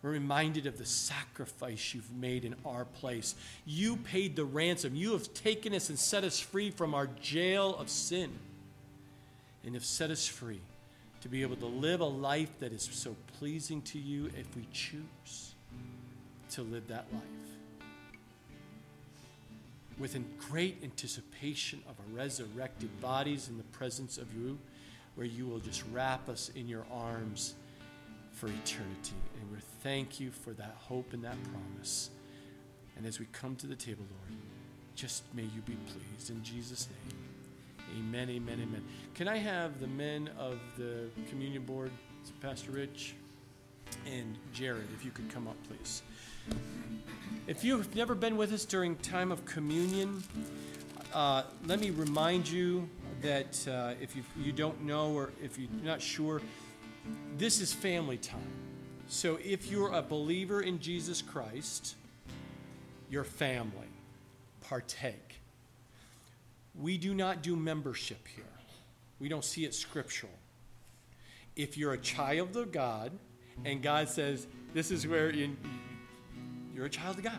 [0.00, 3.34] We're reminded of the sacrifice you've made in our place.
[3.66, 4.96] You paid the ransom.
[4.96, 8.30] You have taken us and set us free from our jail of sin
[9.66, 10.62] and have set us free
[11.26, 14.64] to be able to live a life that is so pleasing to you if we
[14.72, 15.56] choose
[16.48, 17.22] to live that life
[19.98, 24.56] with a great anticipation of our resurrected bodies in the presence of you,
[25.16, 27.54] where you will just wrap us in your arms
[28.30, 29.16] for eternity.
[29.40, 32.10] And we thank you for that hope and that promise.
[32.96, 34.40] And as we come to the table, Lord,
[34.94, 36.30] just may you be pleased.
[36.30, 37.25] In Jesus' name,
[37.98, 38.84] amen, amen, amen.
[39.14, 41.90] Can I have the men of the communion board,
[42.40, 43.14] Pastor Rich
[44.06, 46.02] and Jared, if you could come up, please.
[47.46, 50.22] If you've never been with us during time of communion,
[51.12, 52.88] uh, let me remind you
[53.22, 56.42] that uh, if you, you don't know or if you're not sure,
[57.38, 58.40] this is family time.
[59.08, 61.94] So if you're a believer in Jesus Christ,
[63.08, 63.88] your family,
[64.60, 65.25] partake.
[66.80, 68.44] We do not do membership here.
[69.18, 70.32] We don't see it scriptural.
[71.54, 73.12] If you're a child of God
[73.64, 75.56] and God says, this is where you,
[76.74, 77.38] you're a child of God.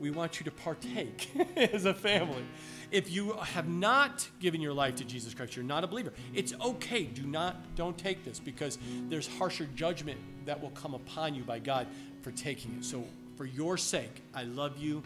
[0.00, 2.44] We want you to partake as a family.
[2.90, 6.12] If you have not given your life to Jesus Christ, you're not a believer.
[6.32, 7.04] It's okay.
[7.04, 8.78] Do not don't take this because
[9.08, 11.86] there's harsher judgment that will come upon you by God
[12.22, 12.84] for taking it.
[12.84, 13.04] So
[13.36, 15.02] for your sake, I love you.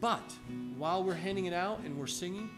[0.00, 0.32] But
[0.76, 2.50] while we're handing it out and we're singing,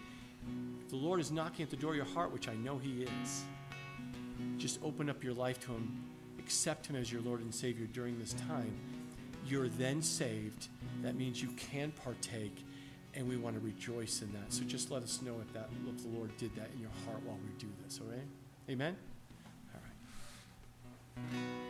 [0.88, 3.44] the Lord is knocking at the door of your heart, which I know He is,
[4.58, 6.04] just open up your life to Him.
[6.38, 8.74] Accept Him as your Lord and Savior during this time
[9.46, 10.68] you're then saved.
[11.02, 12.64] That means you can partake,
[13.14, 14.52] and we want to rejoice in that.
[14.52, 17.20] So just let us know if that if the Lord did that in your heart
[17.24, 18.20] while we do this, all right?
[18.68, 18.96] Amen?
[19.74, 19.80] All
[21.16, 21.69] right.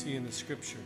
[0.00, 0.78] See in the scripture.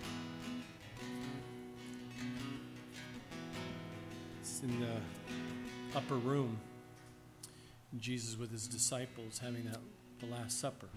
[4.41, 6.59] It's in the upper room.
[8.01, 9.79] Jesus with his disciples having that
[10.19, 10.89] the Last Supper,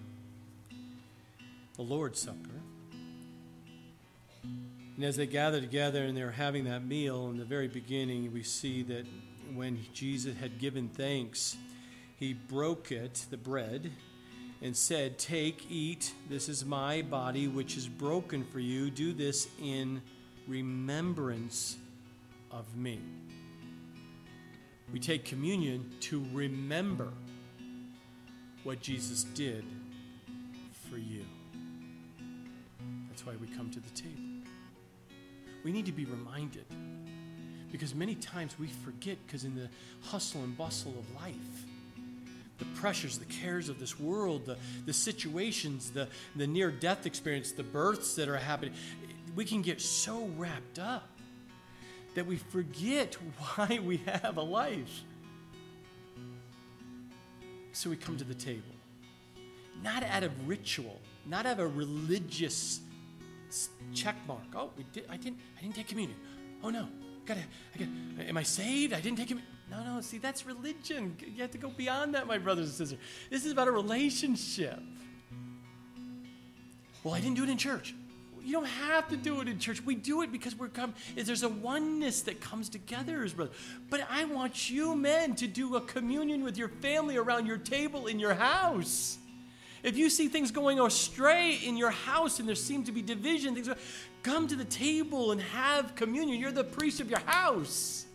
[1.76, 2.60] the Lord's Supper.
[4.42, 8.42] And as they gather together and they're having that meal, in the very beginning, we
[8.42, 9.06] see that
[9.54, 11.56] when Jesus had given thanks,
[12.16, 13.92] he broke it, the bread,
[14.62, 18.90] and said, Take, eat, this is my body, which is broken for you.
[18.90, 20.02] Do this in
[20.46, 21.76] remembrance
[22.50, 23.00] of me.
[24.92, 27.08] We take communion to remember
[28.64, 29.64] what Jesus did
[30.90, 31.24] for you.
[33.08, 34.22] That's why we come to the table.
[35.62, 36.64] We need to be reminded
[37.70, 39.68] because many times we forget because in the
[40.02, 41.34] hustle and bustle of life,
[42.58, 47.52] the pressures, the cares of this world, the, the situations, the, the near death experience,
[47.52, 48.74] the births that are happening,
[49.36, 51.08] we can get so wrapped up
[52.14, 55.02] that we forget why we have a life.
[57.72, 58.74] So we come to the table,
[59.84, 62.80] not out of ritual, not out of a religious
[63.94, 64.42] check mark.
[64.54, 66.18] Oh, we did, I didn't, I didn't take communion.
[66.64, 66.88] Oh no,
[67.24, 67.40] gotta,
[67.74, 68.92] I gotta, am I saved?
[68.92, 69.57] I didn't take communion.
[69.70, 71.16] No, no, see, that's religion.
[71.20, 72.98] You have to go beyond that, my brothers and sisters.
[73.30, 74.80] This is about a relationship.
[77.04, 77.94] Well, I didn't do it in church.
[78.42, 79.84] You don't have to do it in church.
[79.84, 80.94] We do it because we're come.
[81.14, 83.54] There's a oneness that comes together as brothers.
[83.90, 88.06] But I want you men to do a communion with your family around your table
[88.06, 89.18] in your house.
[89.82, 93.54] If you see things going astray in your house and there seems to be division,
[93.54, 93.68] things
[94.22, 96.40] come to the table and have communion.
[96.40, 98.06] You're the priest of your house.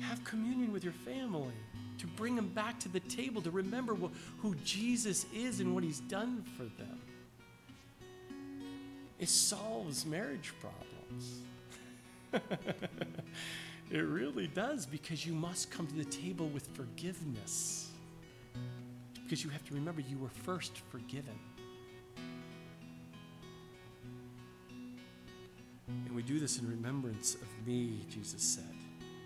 [0.00, 1.54] Have communion with your family
[1.98, 3.96] to bring them back to the table to remember
[4.38, 7.00] who Jesus is and what he's done for them.
[9.18, 11.40] It solves marriage problems.
[13.90, 17.90] it really does because you must come to the table with forgiveness.
[19.22, 21.38] Because you have to remember you were first forgiven.
[25.86, 28.73] And we do this in remembrance of me, Jesus said.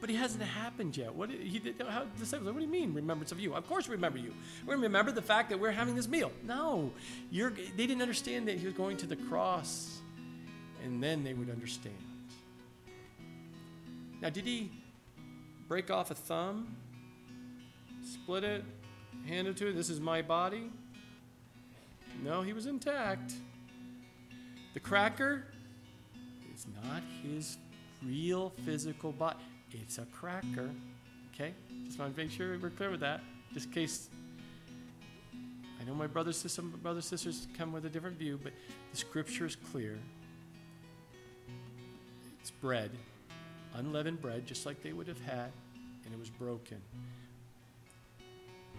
[0.00, 1.12] But it hasn't happened yet.
[1.12, 1.82] What he did?
[1.88, 2.46] How disciples?
[2.52, 3.54] What do you mean remembrance of you?
[3.54, 4.32] Of course, we remember you.
[4.64, 6.30] We remember the fact that we're having this meal.
[6.44, 6.92] No,
[7.30, 7.50] you're.
[7.50, 9.98] They didn't understand that he was going to the cross,
[10.84, 11.96] and then they would understand.
[14.20, 14.70] Now, did he
[15.66, 16.76] break off a thumb,
[18.04, 18.64] split it,
[19.26, 19.72] hand it to it?
[19.72, 20.70] This is my body.
[22.22, 23.32] No, he was intact.
[24.74, 25.44] The cracker
[26.54, 27.58] is not his
[28.04, 29.38] real physical body.
[29.72, 30.70] It's a cracker.
[31.34, 31.52] Okay?
[31.86, 33.20] Just want to make sure we're clear with that.
[33.52, 34.08] Just in case
[35.80, 38.52] I know my brothers, some brothers sisters come with a different view, but
[38.90, 39.98] the scripture is clear.
[42.40, 42.90] It's bread,
[43.74, 45.52] unleavened bread, just like they would have had,
[46.04, 46.78] and it was broken.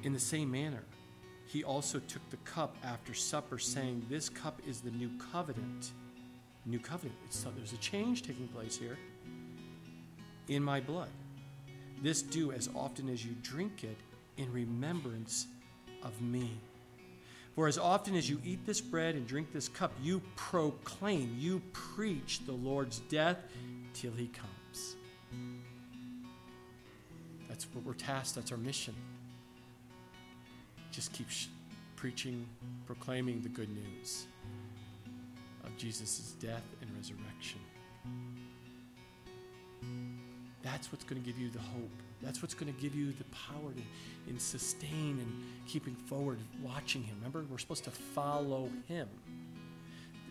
[0.03, 0.83] In the same manner,
[1.47, 5.91] he also took the cup after supper, saying, This cup is the new covenant.
[6.65, 7.17] New covenant.
[7.29, 8.97] So there's a change taking place here
[10.49, 11.09] in my blood.
[12.01, 13.97] This do as often as you drink it
[14.37, 15.47] in remembrance
[16.03, 16.59] of me.
[17.55, 21.61] For as often as you eat this bread and drink this cup, you proclaim, you
[21.73, 23.37] preach the Lord's death
[23.93, 24.95] till he comes.
[27.49, 28.95] That's what we're tasked, that's our mission.
[30.91, 31.47] Just keep sh-
[31.97, 32.47] preaching,
[32.85, 34.25] proclaiming the good news
[35.65, 37.59] of Jesus' death and resurrection.
[40.61, 41.91] That's what's going to give you the hope.
[42.21, 47.03] That's what's going to give you the power to in sustain and keeping forward, watching
[47.03, 47.15] Him.
[47.17, 49.07] Remember, we're supposed to follow Him.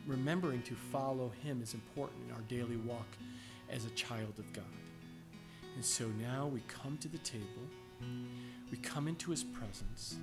[0.06, 3.06] Remembering to follow Him is important in our daily walk
[3.70, 4.64] as a child of God.
[5.74, 7.44] And so now we come to the table,
[8.70, 10.16] we come into His presence,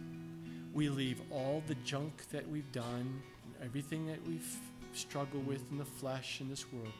[0.73, 3.21] we leave all the junk that we've done,
[3.63, 4.57] everything that we've
[4.93, 6.93] struggled with in the flesh in this world,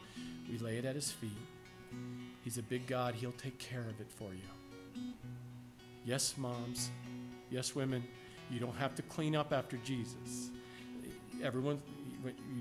[0.50, 1.30] we lay it at His feet
[2.46, 3.16] He's a big God.
[3.16, 5.02] He'll take care of it for you.
[6.04, 6.90] Yes, moms.
[7.50, 8.04] Yes, women.
[8.52, 10.50] You don't have to clean up after Jesus.
[11.42, 11.82] Everyone,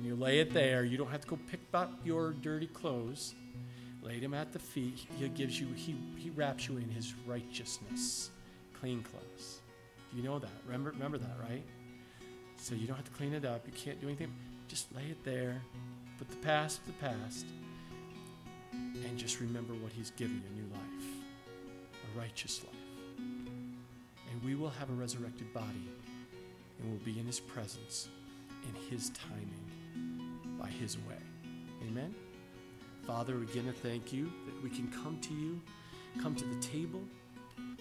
[0.01, 3.35] you lay it there, you don't have to go pick up your dirty clothes.
[4.01, 5.05] Lay them at the feet.
[5.19, 8.31] He gives you, he, he wraps you in his righteousness.
[8.79, 9.59] Clean clothes.
[10.15, 10.49] You know that.
[10.65, 11.63] Remember, remember that, right?
[12.57, 13.61] So you don't have to clean it up.
[13.67, 14.33] You can't do anything.
[14.67, 15.61] Just lay it there.
[16.17, 17.45] Put the past to the past
[19.03, 21.07] and just remember what He's given you a new life,
[21.93, 22.75] a righteous life.
[23.17, 25.89] And we will have a resurrected body,
[26.79, 28.09] and we'll be in His presence,
[28.63, 31.17] in His timing, by His way.
[31.87, 32.13] Amen?
[33.05, 35.61] Father, again thank you that we can come to you,
[36.21, 37.01] come to the table,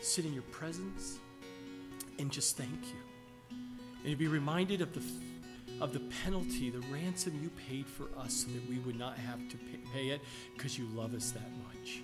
[0.03, 1.19] sit in your presence,
[2.19, 3.57] and just thank you.
[4.03, 5.01] And to be reminded of the
[5.81, 9.49] of the penalty, the ransom you paid for us so that we would not have
[9.49, 9.57] to
[9.93, 10.21] pay it
[10.55, 12.03] because you love us that much.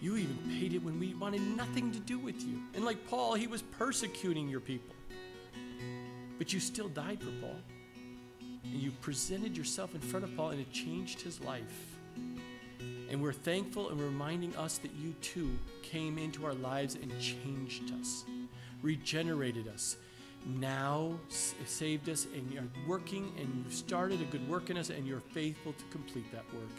[0.00, 2.60] You even paid it when we wanted nothing to do with you.
[2.74, 4.94] And like Paul, he was persecuting your people.
[6.36, 7.56] But you still died for Paul.
[8.40, 11.96] And you presented yourself in front of Paul, and it changed his life.
[13.10, 17.92] And we're thankful and reminding us that you too came into our lives and changed
[18.00, 18.24] us,
[18.82, 19.96] regenerated us,
[20.46, 25.06] now saved us, and you're working and you've started a good work in us, and
[25.06, 26.70] you're faithful to complete that work.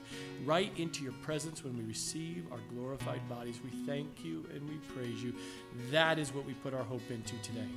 [0.43, 4.75] Right into your presence when we receive our glorified bodies, we thank you and we
[4.93, 5.33] praise you.
[5.91, 7.67] That is what we put our hope into today.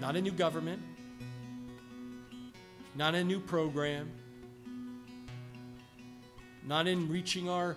[0.00, 0.80] Not a new government,
[2.94, 4.10] not a new program,
[6.66, 7.76] not in reaching our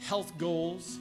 [0.00, 0.98] health goals,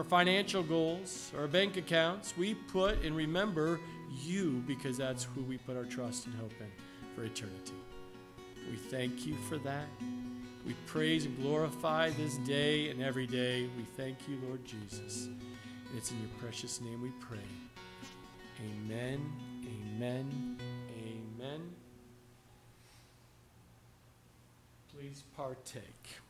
[0.00, 2.32] our financial goals, our bank accounts.
[2.34, 3.78] We put and remember
[4.22, 6.70] you because that's who we put our trust and hope in
[7.14, 7.74] for eternity.
[8.70, 9.84] We thank you for that.
[10.66, 13.68] We praise and glorify this day and every day.
[13.76, 15.26] We thank you, Lord Jesus.
[15.26, 17.38] And it's in your precious name we pray.
[18.58, 19.20] Amen,
[19.66, 20.58] amen,
[20.96, 21.60] amen.
[24.94, 26.20] Please partake.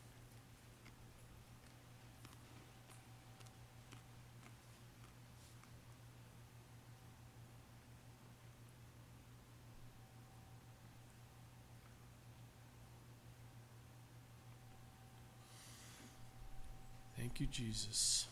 [17.31, 18.27] Thank you, Jesus.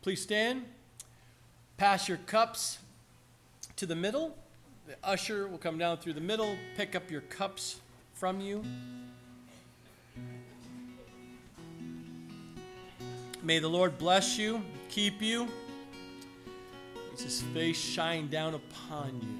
[0.00, 0.62] Please stand.
[1.76, 2.78] Pass your cups
[3.76, 4.36] to the middle.
[4.86, 7.80] The usher will come down through the middle, pick up your cups
[8.14, 8.62] from you.
[13.42, 15.48] May the Lord bless you, keep you.
[17.12, 19.36] May his face shine down upon you.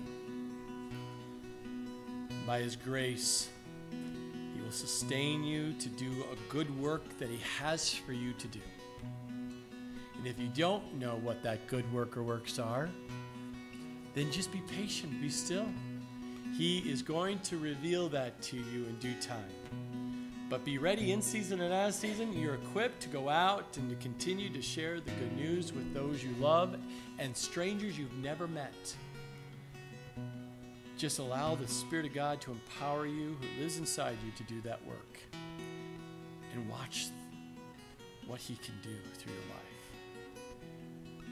[2.46, 3.48] By his grace,
[4.68, 8.60] will sustain you to do a good work that he has for you to do.
[10.18, 12.90] And if you don't know what that good work or works are,
[14.14, 15.66] then just be patient, be still.
[16.54, 19.48] He is going to reveal that to you in due time.
[20.50, 22.34] But be ready in season and out of season.
[22.34, 26.22] You're equipped to go out and to continue to share the good news with those
[26.22, 26.76] you love
[27.18, 28.94] and strangers you've never met.
[30.98, 34.60] Just allow the Spirit of God to empower you, who lives inside you, to do
[34.62, 35.20] that work.
[36.52, 37.06] And watch
[38.26, 41.22] what He can do through your life.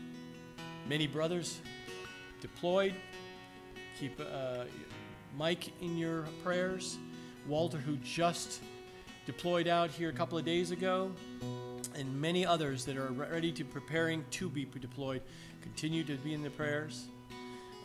[0.89, 1.59] Many brothers
[2.41, 2.95] deployed.
[3.99, 4.67] Keep uh,
[5.37, 6.97] Mike in your prayers.
[7.49, 8.63] Walter, who just
[9.27, 11.11] deployed out here a couple of days ago,
[11.97, 15.23] and many others that are ready to preparing to be deployed.
[15.61, 17.07] Continue to be in the prayers.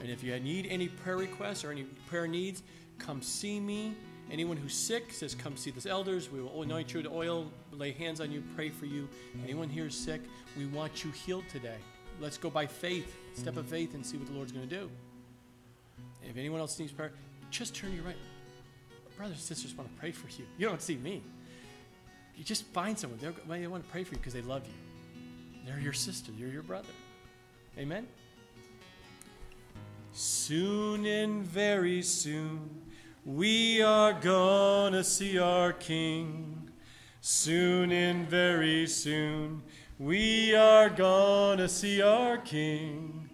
[0.01, 2.63] And if you need any prayer requests or any prayer needs,
[2.97, 3.95] come see me.
[4.31, 6.31] Anyone who's sick says, Come see the elders.
[6.31, 9.07] We will anoint you with oil, lay hands on you, pray for you.
[9.43, 10.21] Anyone here is sick,
[10.57, 11.77] we want you healed today.
[12.19, 14.89] Let's go by faith, step of faith, and see what the Lord's going to do.
[16.23, 17.11] If anyone else needs prayer,
[17.49, 18.15] just turn your right.
[19.17, 20.47] Brothers and sisters want to pray for you.
[20.57, 21.21] You don't see me.
[22.35, 23.19] You just find someone.
[23.21, 24.73] They're, they want to pray for you because they love you.
[25.65, 26.31] They're your sister.
[26.37, 26.89] You're your brother.
[27.77, 28.07] Amen?
[30.13, 32.81] Soon and very soon,
[33.25, 36.69] we are gonna see our King.
[37.21, 39.63] Soon and very soon,
[39.99, 43.29] we are gonna see our King.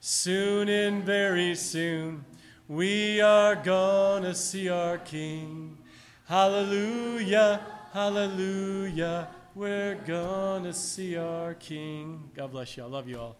[0.00, 2.24] Soon and very soon,
[2.68, 5.78] we are gonna see our King.
[6.26, 7.60] Hallelujah,
[7.94, 12.30] hallelujah, we're gonna see our King.
[12.34, 12.82] God bless you.
[12.82, 13.36] I love you all.